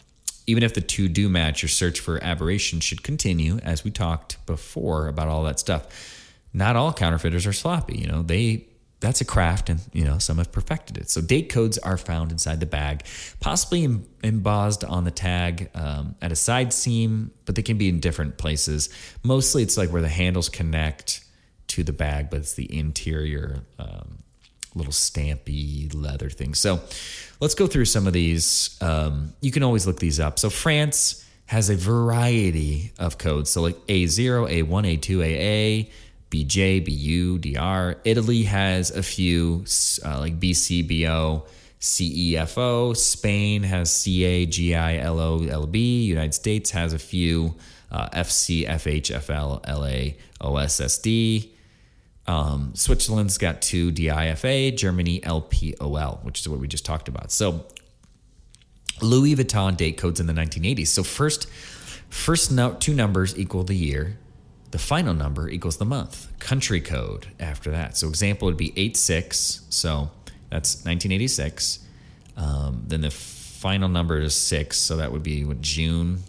even 0.47 0.63
if 0.63 0.73
the 0.73 0.81
two 0.81 1.09
do 1.09 1.29
match, 1.29 1.63
your 1.63 1.69
search 1.69 2.01
for 2.01 2.23
aberration 2.23 2.81
should 2.81 3.03
continue, 3.03 3.59
as 3.59 3.85
we 3.85 3.91
talked 3.91 4.45
before 4.47 5.09
about 5.09 5.29
all 5.29 5.43
that 5.45 5.59
stuff. 5.59 6.17
Not 6.53 6.77
all 6.77 6.93
counterfeiters 6.93 7.47
are 7.47 7.53
sloppy. 7.53 7.99
You 7.99 8.07
know, 8.07 8.23
they 8.23 8.67
that's 9.01 9.21
a 9.21 9.25
craft, 9.25 9.69
and 9.69 9.81
you 9.93 10.05
know 10.05 10.19
some 10.19 10.39
have 10.39 10.53
perfected 10.53 10.99
it. 10.99 11.11
So 11.11 11.21
date 11.21 11.49
codes 11.49 11.79
are 11.79 11.97
found 11.97 12.33
inside 12.33 12.61
the 12.61 12.67
bag, 12.67 13.05
possibly 13.41 14.01
embossed 14.23 14.85
on 14.85 15.05
the 15.05 15.11
tag 15.11 15.71
um, 15.75 16.15
at 16.23 16.33
a 16.33 16.37
side 16.37 16.73
seam, 16.73 17.33
but 17.45 17.55
they 17.55 17.63
can 17.63 17.79
be 17.79 17.89
in 17.89 18.01
different 18.01 18.39
places. 18.39 18.89
Mostly, 19.23 19.63
it's 19.63 19.77
like 19.77 19.91
where 19.91 20.03
the 20.03 20.09
handles 20.09 20.49
connect 20.49 21.25
to 21.69 21.83
the 21.83 21.93
bag, 21.93 22.31
but 22.31 22.41
it's 22.41 22.55
the 22.55 22.77
interior 22.77 23.63
um, 23.79 24.19
little 24.75 24.93
stampy 24.93 25.93
leather 25.95 26.31
thing. 26.31 26.55
So 26.55 26.81
let's 27.41 27.55
go 27.55 27.67
through 27.67 27.87
some 27.87 28.07
of 28.07 28.13
these. 28.13 28.77
Um, 28.81 29.33
you 29.41 29.51
can 29.51 29.63
always 29.63 29.87
look 29.87 29.99
these 29.99 30.21
up. 30.21 30.39
So 30.39 30.51
France 30.51 31.25
has 31.47 31.71
a 31.71 31.77
variety 31.77 32.93
of 32.99 33.19
codes. 33.19 33.51
So 33.51 33.63
like 33.63 33.77
A0, 33.87 34.65
A1, 34.65 34.99
A2, 34.99 35.87
AA. 35.87 35.91
BJ, 36.31 36.85
BU, 36.85 37.39
DR. 37.39 37.97
Italy 38.05 38.45
has 38.45 38.93
a 38.93 39.03
few 39.03 39.65
uh, 40.05 40.21
like 40.21 40.39
BC, 40.39 40.87
BO, 40.87 41.45
CEFO. 41.81 42.97
Spain 42.97 43.65
has 43.65 43.91
CA, 43.91 44.47
GI, 44.47 44.75
LO, 44.75 45.41
LB. 45.41 46.05
United 46.05 46.35
States 46.35 46.71
has 46.71 46.93
a 46.93 46.99
few 46.99 47.57
uh, 47.91 48.09
FC, 48.11 48.67
FH, 48.67 49.21
FL, 49.21 49.69
LA, 49.69 50.15
OSSD. 50.41 51.49
Um, 52.31 52.77
Switzerland's 52.77 53.39
got 53.39 53.61
two 53.61 53.91
DIFA, 53.91 54.77
Germany 54.77 55.19
LPOL, 55.23 56.23
which 56.23 56.39
is 56.39 56.49
what 56.49 56.61
we 56.61 56.69
just 56.69 56.85
talked 56.85 57.09
about. 57.09 57.33
So 57.33 57.67
Louis 59.03 59.35
Vuitton 59.35 59.77
date 59.77 59.99
codes 59.99 60.21
in 60.21 60.29
the 60.29 60.33
1980s. 60.33 60.87
So 60.87 61.03
first, 61.03 61.49
first 62.09 62.53
no, 62.53 62.75
two 62.75 62.95
numbers 62.95 63.37
equal 63.37 63.65
the 63.65 63.75
year. 63.75 64.17
The 64.71 64.79
final 64.79 65.13
number 65.13 65.49
equals 65.49 65.79
the 65.79 65.85
month. 65.85 66.29
Country 66.39 66.81
code 66.81 67.27
after 67.41 67.73
that. 67.73 67.97
So 67.97 68.07
example 68.07 68.47
would 68.47 68.57
be 68.57 68.73
86. 68.77 69.63
So 69.69 70.13
that's 70.51 70.77
1986. 70.85 71.81
Um, 72.37 72.85
then 72.87 73.01
the 73.01 73.11
final 73.11 73.89
number 73.89 74.21
is 74.21 74.37
six. 74.37 74.77
So 74.77 74.99
that 74.99 75.11
would 75.11 75.25
be 75.25 75.45
what, 75.45 75.63
June. 75.63 76.21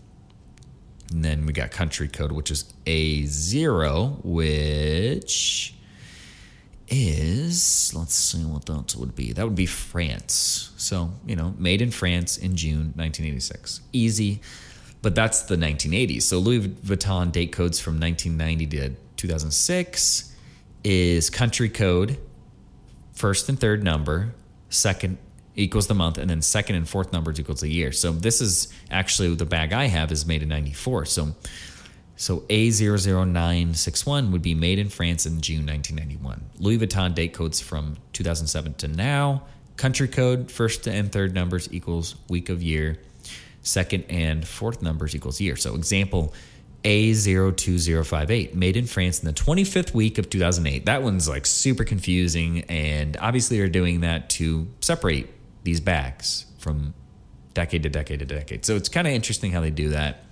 And 1.12 1.24
then 1.24 1.46
we 1.46 1.54
got 1.54 1.70
country 1.70 2.08
code, 2.08 2.32
which 2.32 2.50
is 2.50 2.66
A0, 2.88 4.26
which 4.26 5.76
is, 6.92 7.94
let's 7.96 8.14
see 8.14 8.46
what 8.46 8.66
that 8.68 8.96
would 8.98 9.16
be. 9.16 9.34
That 9.34 9.46
would 9.46 9.56
be 9.56 9.66
France. 9.66 10.72
So, 10.78 11.12
you 11.26 11.36
know, 11.36 11.56
made 11.58 11.82
in 11.82 11.90
France 11.90 12.38
in 12.38 12.56
June 12.56 12.94
1986. 12.96 13.82
Easy 13.94 14.42
but 15.02 15.16
that's 15.16 15.44
the 15.44 15.56
1980s. 15.56 16.24
So 16.24 16.38
Louis 16.38 16.68
Vuitton 16.68 17.32
date 17.32 17.52
codes 17.52 17.80
from 17.80 18.00
1990 18.00 18.68
to 18.78 18.96
2006 19.18 20.36
is 20.84 21.30
country 21.30 21.70
code, 21.70 22.18
first 23.14 23.50
and 23.50 23.60
third 23.60 23.84
number, 23.84 24.34
second 24.70 25.18
equals 25.56 25.88
the 25.88 25.94
month, 25.94 26.18
and 26.18 26.30
then 26.30 26.42
second 26.42 26.76
and 26.76 26.88
fourth 26.88 27.12
numbers 27.12 27.40
equals 27.40 27.62
the 27.62 27.70
year. 27.70 27.92
So 27.92 28.12
this 28.12 28.42
is 28.42 28.72
actually 28.90 29.34
the 29.36 29.46
bag 29.46 29.74
I 29.74 29.86
have 29.86 30.12
is 30.12 30.26
made 30.26 30.44
in 30.44 30.50
94. 30.50 31.06
So 31.06 31.36
so 32.22 32.42
A00961 32.42 34.32
would 34.32 34.44
be 34.44 34.54
made 34.54 34.78
in 34.78 34.90
France 34.90 35.26
in 35.26 35.42
June 35.42 35.66
1991. 35.66 36.42
Louis 36.60 36.78
Vuitton 36.78 37.16
date 37.16 37.34
codes 37.34 37.60
from 37.60 37.98
2007 38.14 38.76
to 38.76 38.88
now. 38.88 39.42
Country 39.76 40.08
code, 40.08 40.52
first 40.52 40.88
and 40.88 41.12
third 41.12 41.34
numbers 41.34 41.68
equals 41.72 42.16
week 42.30 42.50
of 42.50 42.62
year 42.62 43.00
second 43.64 44.04
and 44.08 44.48
fourth 44.48 44.84
numbers 44.84 45.16
equals 45.16 45.42
year. 45.42 45.56
So 45.56 45.74
example 45.74 46.32
A02058, 46.84 48.54
made 48.54 48.78
in 48.78 48.86
France 48.86 49.20
in 49.20 49.26
the 49.26 49.34
25th 49.34 49.94
week 49.96 50.18
of 50.18 50.30
2008. 50.30 50.86
That 50.86 51.02
one's 51.02 51.28
like 51.28 51.48
super 51.48 51.84
confusing. 51.84 52.62
And 52.66 53.18
obviously, 53.18 53.58
they're 53.58 53.68
doing 53.68 54.02
that 54.02 54.30
to 54.32 54.68
separate 54.82 55.28
these 55.64 55.80
bags 55.80 56.46
from 56.60 56.94
decade 57.56 57.82
to 57.84 57.90
decade 57.90 58.20
to 58.20 58.26
decade. 58.26 58.64
So 58.64 58.76
it's 58.76 58.90
kind 58.90 59.08
of 59.08 59.14
interesting 59.14 59.52
how 59.52 59.62
they 59.62 59.70
do 59.72 59.90
that. 59.90 60.26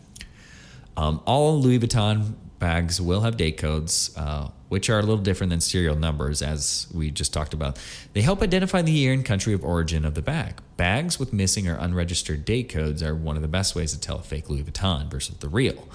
Um, 0.99 1.21
all 1.25 1.59
Louis 1.59 1.79
Vuitton 1.79 2.33
bags 2.59 2.99
will 2.99 3.21
have 3.21 3.37
date 3.37 3.57
codes. 3.57 4.11
Uh, 4.17 4.49
which 4.69 4.87
are 4.87 4.99
a 4.99 5.01
little 5.01 5.17
different 5.17 5.49
than 5.49 5.59
serial 5.59 5.95
numbers, 5.95 6.41
as 6.41 6.87
we 6.93 7.09
just 7.09 7.33
talked 7.33 7.53
about. 7.55 7.77
They 8.13 8.21
help 8.21 8.41
identify 8.41 8.83
the 8.83 8.91
year 8.91 9.11
and 9.11 9.25
country 9.25 9.53
of 9.53 9.63
origin 9.63 10.05
of 10.05 10.13
the 10.13 10.21
bag. 10.21 10.61
Bags 10.77 11.19
with 11.19 11.33
missing 11.33 11.67
or 11.67 11.75
unregistered 11.75 12.45
date 12.45 12.69
codes 12.69 13.01
are 13.01 13.15
one 13.15 13.35
of 13.35 13.41
the 13.41 13.47
best 13.47 13.75
ways 13.75 13.93
to 13.93 13.99
tell 13.99 14.19
a 14.19 14.21
fake 14.21 14.47
Louis 14.47 14.63
Vuitton 14.63 15.09
versus 15.09 15.37
the 15.37 15.49
real. 15.49 15.87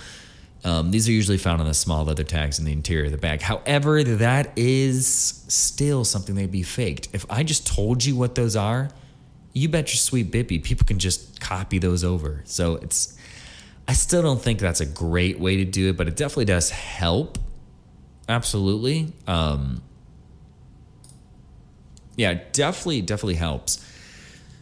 Um, 0.64 0.90
these 0.90 1.08
are 1.08 1.12
usually 1.12 1.38
found 1.38 1.60
on 1.60 1.68
the 1.68 1.74
small 1.74 2.04
leather 2.04 2.24
tags 2.24 2.58
in 2.58 2.64
the 2.64 2.72
interior 2.72 3.06
of 3.06 3.12
the 3.12 3.18
bag. 3.18 3.42
However, 3.42 4.02
that 4.02 4.52
is 4.56 5.06
still 5.46 6.04
something 6.04 6.34
they'd 6.34 6.50
be 6.50 6.62
faked. 6.62 7.08
If 7.12 7.26
I 7.30 7.42
just 7.42 7.66
told 7.66 8.04
you 8.04 8.16
what 8.16 8.34
those 8.34 8.56
are, 8.56 8.90
you 9.52 9.68
bet 9.68 9.92
your 9.92 9.98
sweet 9.98 10.32
bippy, 10.32 10.60
people 10.62 10.86
can 10.86 10.98
just 10.98 11.40
copy 11.40 11.78
those 11.78 12.02
over. 12.02 12.42
So 12.44 12.76
it's, 12.76 13.16
I 13.86 13.92
still 13.92 14.22
don't 14.22 14.40
think 14.40 14.60
that's 14.60 14.80
a 14.80 14.86
great 14.86 15.38
way 15.38 15.56
to 15.58 15.64
do 15.64 15.90
it, 15.90 15.96
but 15.96 16.08
it 16.08 16.16
definitely 16.16 16.46
does 16.46 16.70
help 16.70 17.38
absolutely. 18.28 19.12
Um, 19.26 19.82
yeah, 22.16 22.40
definitely, 22.52 23.02
definitely 23.02 23.34
helps. 23.34 23.84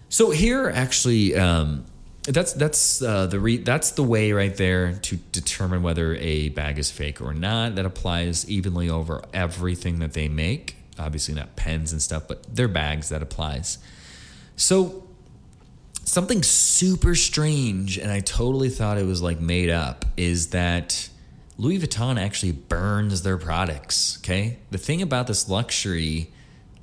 So 0.09 0.31
here, 0.31 0.71
actually, 0.75 1.35
um, 1.37 1.85
that's 2.25 2.53
that's 2.53 3.03
uh, 3.03 3.27
the 3.27 3.41
re- 3.41 3.59
that's 3.59 3.93
the 3.93 4.03
way 4.03 4.33
right 4.33 4.55
there 4.55 4.95
to 4.95 5.17
determine 5.17 5.83
whether 5.83 6.15
a 6.15 6.51
bag 6.51 6.79
is 6.79 6.91
fake 6.91 7.21
or 7.21 7.35
not. 7.35 7.75
That 7.75 7.87
applies 7.87 8.49
evenly 8.49 8.89
over 8.89 9.23
everything 9.33 9.99
that 10.01 10.13
they 10.13 10.29
make. 10.29 10.77
Obviously, 10.99 11.35
not 11.35 11.57
pens 11.57 11.93
and 11.93 12.01
stuff, 12.01 12.29
but 12.29 12.55
their 12.55 12.69
bags 12.69 13.09
that 13.09 13.23
applies. 13.23 13.79
So 14.57 15.05
something 16.13 16.43
super 16.43 17.15
strange, 17.15 17.97
and 17.97 18.13
I 18.13 18.21
totally 18.21 18.69
thought 18.69 18.99
it 18.99 19.07
was 19.07 19.23
like 19.23 19.41
made 19.41 19.71
up, 19.71 20.05
is 20.19 20.49
that 20.49 21.09
Louis 21.57 21.79
Vuitton 21.79 22.21
actually 22.21 22.53
burns 22.53 23.23
their 23.23 23.39
products. 23.39 24.19
Okay. 24.19 24.59
The 24.71 24.77
thing 24.77 25.01
about 25.01 25.27
this 25.27 25.49
luxury 25.49 26.31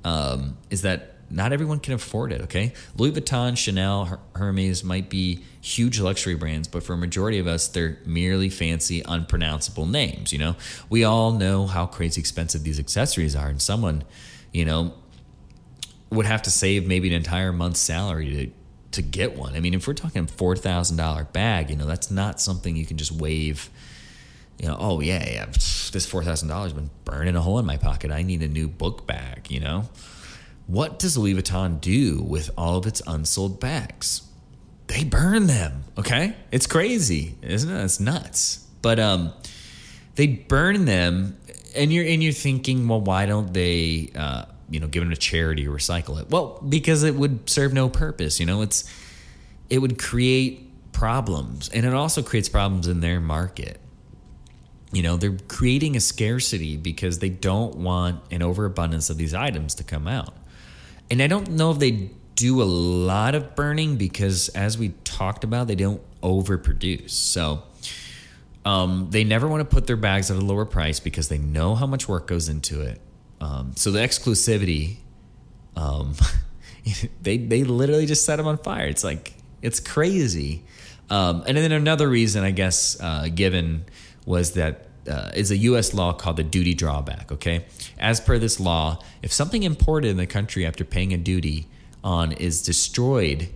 um, 0.04 0.58
is 0.68 0.82
that 0.82 1.14
not 1.30 1.52
everyone 1.52 1.78
can 1.78 1.94
afford 1.94 2.32
it. 2.32 2.40
Okay. 2.42 2.72
Louis 2.96 3.12
Vuitton, 3.12 3.56
Chanel, 3.56 4.20
Hermes 4.34 4.82
might 4.82 5.08
be 5.08 5.44
huge 5.60 6.00
luxury 6.00 6.34
brands, 6.34 6.66
but 6.66 6.82
for 6.82 6.94
a 6.94 6.96
majority 6.96 7.38
of 7.38 7.46
us, 7.46 7.68
they're 7.68 7.98
merely 8.04 8.50
fancy, 8.50 9.00
unpronounceable 9.06 9.86
names. 9.86 10.32
You 10.32 10.40
know, 10.40 10.56
we 10.88 11.04
all 11.04 11.30
know 11.30 11.68
how 11.68 11.86
crazy 11.86 12.20
expensive 12.20 12.64
these 12.64 12.80
accessories 12.80 13.36
are, 13.36 13.46
and 13.46 13.62
someone, 13.62 14.02
you 14.52 14.64
know, 14.64 14.94
would 16.10 16.26
have 16.26 16.42
to 16.42 16.50
save 16.50 16.84
maybe 16.84 17.06
an 17.06 17.14
entire 17.14 17.52
month's 17.52 17.78
salary 17.78 18.34
to 18.34 18.59
to 18.92 19.02
get 19.02 19.36
one. 19.36 19.54
I 19.54 19.60
mean, 19.60 19.74
if 19.74 19.86
we're 19.86 19.94
talking 19.94 20.26
four 20.26 20.56
thousand 20.56 20.96
dollar 20.96 21.24
bag, 21.24 21.70
you 21.70 21.76
know, 21.76 21.86
that's 21.86 22.10
not 22.10 22.40
something 22.40 22.76
you 22.76 22.86
can 22.86 22.96
just 22.96 23.12
wave 23.12 23.70
you 24.60 24.68
know, 24.68 24.76
oh 24.78 25.00
yeah, 25.00 25.26
yeah, 25.26 25.46
this 25.46 26.06
four 26.06 26.22
thousand 26.22 26.48
dollars 26.48 26.74
been 26.74 26.90
burning 27.06 27.34
a 27.34 27.40
hole 27.40 27.58
in 27.58 27.64
my 27.64 27.78
pocket. 27.78 28.10
I 28.10 28.22
need 28.22 28.42
a 28.42 28.48
new 28.48 28.68
book 28.68 29.06
bag. 29.06 29.50
You 29.50 29.60
know, 29.60 29.88
what 30.66 30.98
does 30.98 31.16
Louis 31.16 31.34
Vuitton 31.34 31.80
do 31.80 32.20
with 32.22 32.50
all 32.58 32.76
of 32.76 32.86
its 32.86 33.00
unsold 33.06 33.58
bags? 33.58 34.22
They 34.88 35.04
burn 35.04 35.46
them. 35.46 35.84
Okay, 35.96 36.36
it's 36.52 36.66
crazy, 36.66 37.36
isn't 37.40 37.74
it? 37.74 37.84
It's 37.84 38.00
nuts. 38.00 38.66
But 38.82 39.00
um, 39.00 39.32
they 40.16 40.26
burn 40.26 40.84
them, 40.84 41.38
and 41.74 41.90
you're 41.90 42.04
and 42.04 42.22
you're 42.22 42.34
thinking, 42.34 42.86
well, 42.86 43.00
why 43.00 43.24
don't 43.24 43.54
they, 43.54 44.10
uh, 44.14 44.44
you 44.70 44.80
know, 44.80 44.86
give 44.86 45.02
them 45.02 45.10
to 45.10 45.16
charity 45.16 45.66
or 45.66 45.72
recycle 45.72 46.20
it? 46.20 46.30
Well, 46.30 46.62
because 46.66 47.02
it 47.02 47.14
would 47.14 47.50
serve 47.50 47.72
no 47.72 47.88
purpose. 47.88 48.40
You 48.40 48.46
know, 48.46 48.62
it's 48.62 48.90
it 49.68 49.78
would 49.78 49.98
create 49.98 50.68
problems, 50.92 51.68
and 51.68 51.84
it 51.84 51.92
also 51.92 52.22
creates 52.22 52.48
problems 52.48 52.86
in 52.86 53.00
their 53.00 53.20
market 53.20 53.80
you 54.92 55.02
know, 55.02 55.16
they're 55.16 55.36
creating 55.48 55.96
a 55.96 56.00
scarcity 56.00 56.76
because 56.76 57.20
they 57.20 57.28
don't 57.28 57.76
want 57.76 58.20
an 58.30 58.42
overabundance 58.42 59.08
of 59.08 59.18
these 59.18 59.34
items 59.34 59.74
to 59.76 59.84
come 59.84 60.08
out. 60.08 60.34
And 61.10 61.22
I 61.22 61.26
don't 61.26 61.50
know 61.50 61.70
if 61.70 61.78
they 61.78 62.10
do 62.34 62.62
a 62.62 62.64
lot 62.64 63.34
of 63.34 63.54
burning 63.54 63.96
because, 63.96 64.48
as 64.50 64.78
we 64.78 64.90
talked 65.04 65.44
about, 65.44 65.68
they 65.68 65.74
don't 65.74 66.00
overproduce. 66.22 67.10
So 67.10 67.62
um, 68.64 69.08
they 69.10 69.22
never 69.22 69.46
want 69.46 69.60
to 69.60 69.64
put 69.64 69.86
their 69.86 69.96
bags 69.96 70.30
at 70.30 70.36
a 70.36 70.40
lower 70.40 70.64
price 70.64 70.98
because 70.98 71.28
they 71.28 71.38
know 71.38 71.74
how 71.74 71.86
much 71.86 72.08
work 72.08 72.26
goes 72.26 72.48
into 72.48 72.80
it. 72.80 73.00
Um, 73.40 73.72
so 73.76 73.90
the 73.90 74.00
exclusivity, 74.00 74.96
um, 75.76 76.14
they 77.22 77.38
they 77.38 77.64
literally 77.64 78.06
just 78.06 78.24
set 78.24 78.36
them 78.36 78.46
on 78.46 78.58
fire. 78.58 78.86
It's 78.86 79.04
like 79.04 79.34
it's 79.62 79.80
crazy. 79.80 80.62
Um, 81.08 81.42
and 81.46 81.56
then 81.56 81.72
another 81.72 82.08
reason, 82.08 82.44
I 82.44 82.52
guess, 82.52 83.00
uh, 83.00 83.28
given 83.34 83.84
was 84.26 84.52
that 84.52 84.86
uh, 85.10 85.32
is 85.34 85.50
a 85.50 85.56
U.S. 85.56 85.92
law 85.92 86.12
called 86.12 86.36
the 86.36 86.44
duty 86.44 86.74
drawback. 86.74 87.32
Okay, 87.32 87.64
as 87.98 88.20
per 88.20 88.38
this 88.38 88.60
law, 88.60 89.02
if 89.22 89.32
something 89.32 89.62
imported 89.62 90.08
in 90.08 90.16
the 90.16 90.26
country 90.26 90.64
after 90.64 90.84
paying 90.84 91.12
a 91.12 91.18
duty 91.18 91.66
on 92.04 92.32
is 92.32 92.62
destroyed, 92.62 93.48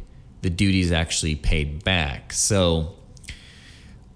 the 0.42 0.50
duty 0.50 0.80
is 0.80 0.92
actually 0.92 1.36
paid 1.36 1.84
back. 1.84 2.32
So, 2.32 2.94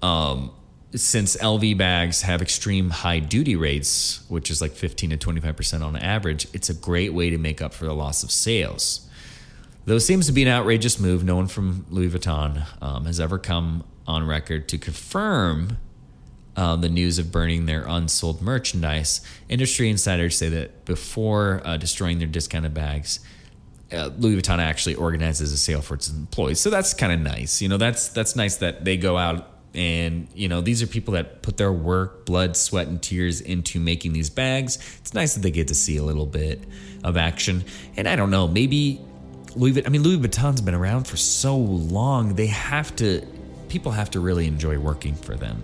um, 0.02 0.50
since 0.94 1.37
LV 1.37 1.77
bags 1.77 2.22
have 2.22 2.40
extreme 2.40 2.90
high 2.90 3.18
duty 3.18 3.57
rates, 3.57 4.24
which 4.29 4.51
is 4.51 4.61
like 4.61 4.72
15 4.72 5.11
to 5.11 5.16
25% 5.16 5.83
on 5.83 5.96
average, 5.96 6.46
it's 6.55 6.70
a 6.70 6.74
great 6.74 7.12
way 7.12 7.31
to 7.31 7.38
make 7.38 7.61
up 7.61 7.74
for 7.74 7.85
the 7.85 7.94
loss 7.94 8.22
of 8.22 8.31
sales. 8.31 9.07
Though 9.85 9.96
it 9.96 10.01
seems 10.01 10.27
to 10.27 10.33
be 10.33 10.42
an 10.42 10.48
outrageous 10.48 10.98
move, 10.98 11.24
no 11.24 11.37
one 11.37 11.46
from 11.46 11.87
Louis 11.90 12.11
Vuitton 12.11 12.66
um, 12.83 13.05
has 13.05 13.20
ever 13.20 13.38
come 13.38 13.85
on 14.07 14.27
record 14.27 14.68
to 14.68 14.79
confirm 14.79 15.79
uh, 16.57 16.77
the 16.77 16.88
news 16.88 17.18
of 17.18 17.31
burning 17.31 17.66
their 17.66 17.85
unsold 17.87 18.42
merchandise. 18.42 19.20
Industry 19.48 19.88
insiders 19.88 20.37
say 20.37 20.48
that 20.48 20.85
before 20.85 21.62
uh, 21.64 21.77
destroying 21.77 22.18
their 22.18 22.29
discounted 22.29 22.74
bags, 22.74 23.20
uh, 23.92 24.11
Louis 24.18 24.40
Vuitton 24.40 24.59
actually 24.59 24.94
organizes 24.94 25.53
a 25.53 25.59
sale 25.59 25.81
for 25.81 25.94
its 25.94 26.11
employees. 26.11 26.61
So 26.61 26.68
that's 26.68 26.92
kind 26.94 27.12
of 27.12 27.20
nice. 27.20 27.62
You 27.62 27.68
know, 27.68 27.77
that's 27.77 28.09
that's 28.09 28.37
nice 28.37 28.57
that 28.57 28.85
they 28.85 28.96
go 28.96 29.16
out 29.16 29.58
and 29.74 30.28
you 30.35 30.48
know 30.48 30.61
these 30.61 30.83
are 30.83 30.87
people 30.87 31.14
that 31.14 31.42
put 31.42 31.57
their 31.57 31.72
work, 31.72 32.26
blood, 32.26 32.57
sweat, 32.57 32.88
and 32.88 33.02
tears 33.02 33.40
into 33.40 33.78
making 33.81 34.12
these 34.12 34.31
bags. 34.31 34.76
It's 35.00 35.14
nice 35.14 35.35
that 35.35 35.40
they 35.40 35.50
get 35.50 35.68
to 35.68 35.74
see 35.74 35.96
a 35.96 36.02
little 36.02 36.26
bit 36.26 36.62
of 37.04 37.16
action. 37.16 37.64
And 37.96 38.09
I 38.09 38.16
don't 38.16 38.31
know, 38.31 38.48
maybe 38.48 39.00
Louis. 39.54 39.72
Vuitton, 39.72 39.87
I 39.87 39.90
mean, 39.90 40.02
Louis 40.02 40.18
Vuitton's 40.18 40.61
been 40.61 40.74
around 40.74 41.07
for 41.07 41.16
so 41.16 41.57
long. 41.57 42.35
They 42.35 42.46
have 42.46 42.94
to. 42.96 43.26
People 43.68 43.92
have 43.92 44.11
to 44.12 44.20
really 44.20 44.46
enjoy 44.46 44.78
working 44.78 45.14
for 45.14 45.35
them. 45.35 45.62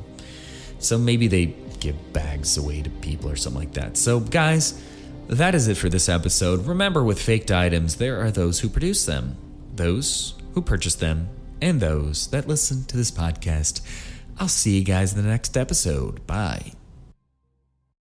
So 0.79 0.99
maybe 0.99 1.27
they 1.27 1.55
give 1.81 2.13
bags 2.13 2.59
away 2.59 2.83
to 2.83 2.91
people 2.91 3.31
or 3.31 3.37
something 3.37 3.61
like 3.61 3.73
that. 3.73 3.97
So, 3.97 4.21
guys, 4.21 4.83
that 5.29 5.55
is 5.55 5.69
it 5.69 5.77
for 5.77 5.89
this 5.89 6.09
episode. 6.09 6.67
Remember, 6.67 7.03
with 7.03 7.21
faked 7.21 7.51
items, 7.51 7.97
there 7.97 8.21
are 8.23 8.31
those 8.31 8.61
who 8.61 8.69
produce 8.69 9.07
them, 9.07 9.37
those 9.75 10.35
who 10.53 10.61
purchase 10.61 10.95
them, 10.95 11.29
and 11.61 11.81
those 11.81 12.29
that 12.29 12.49
listen 12.49 12.85
to 12.85 12.97
this 12.97 13.11
podcast. 13.11 13.81
I'll 14.39 14.49
see 14.49 14.79
you 14.79 14.85
guys 14.85 15.15
in 15.15 15.23
the 15.23 15.29
next 15.29 15.57
episode. 15.57 16.27
Bye. 16.27 16.73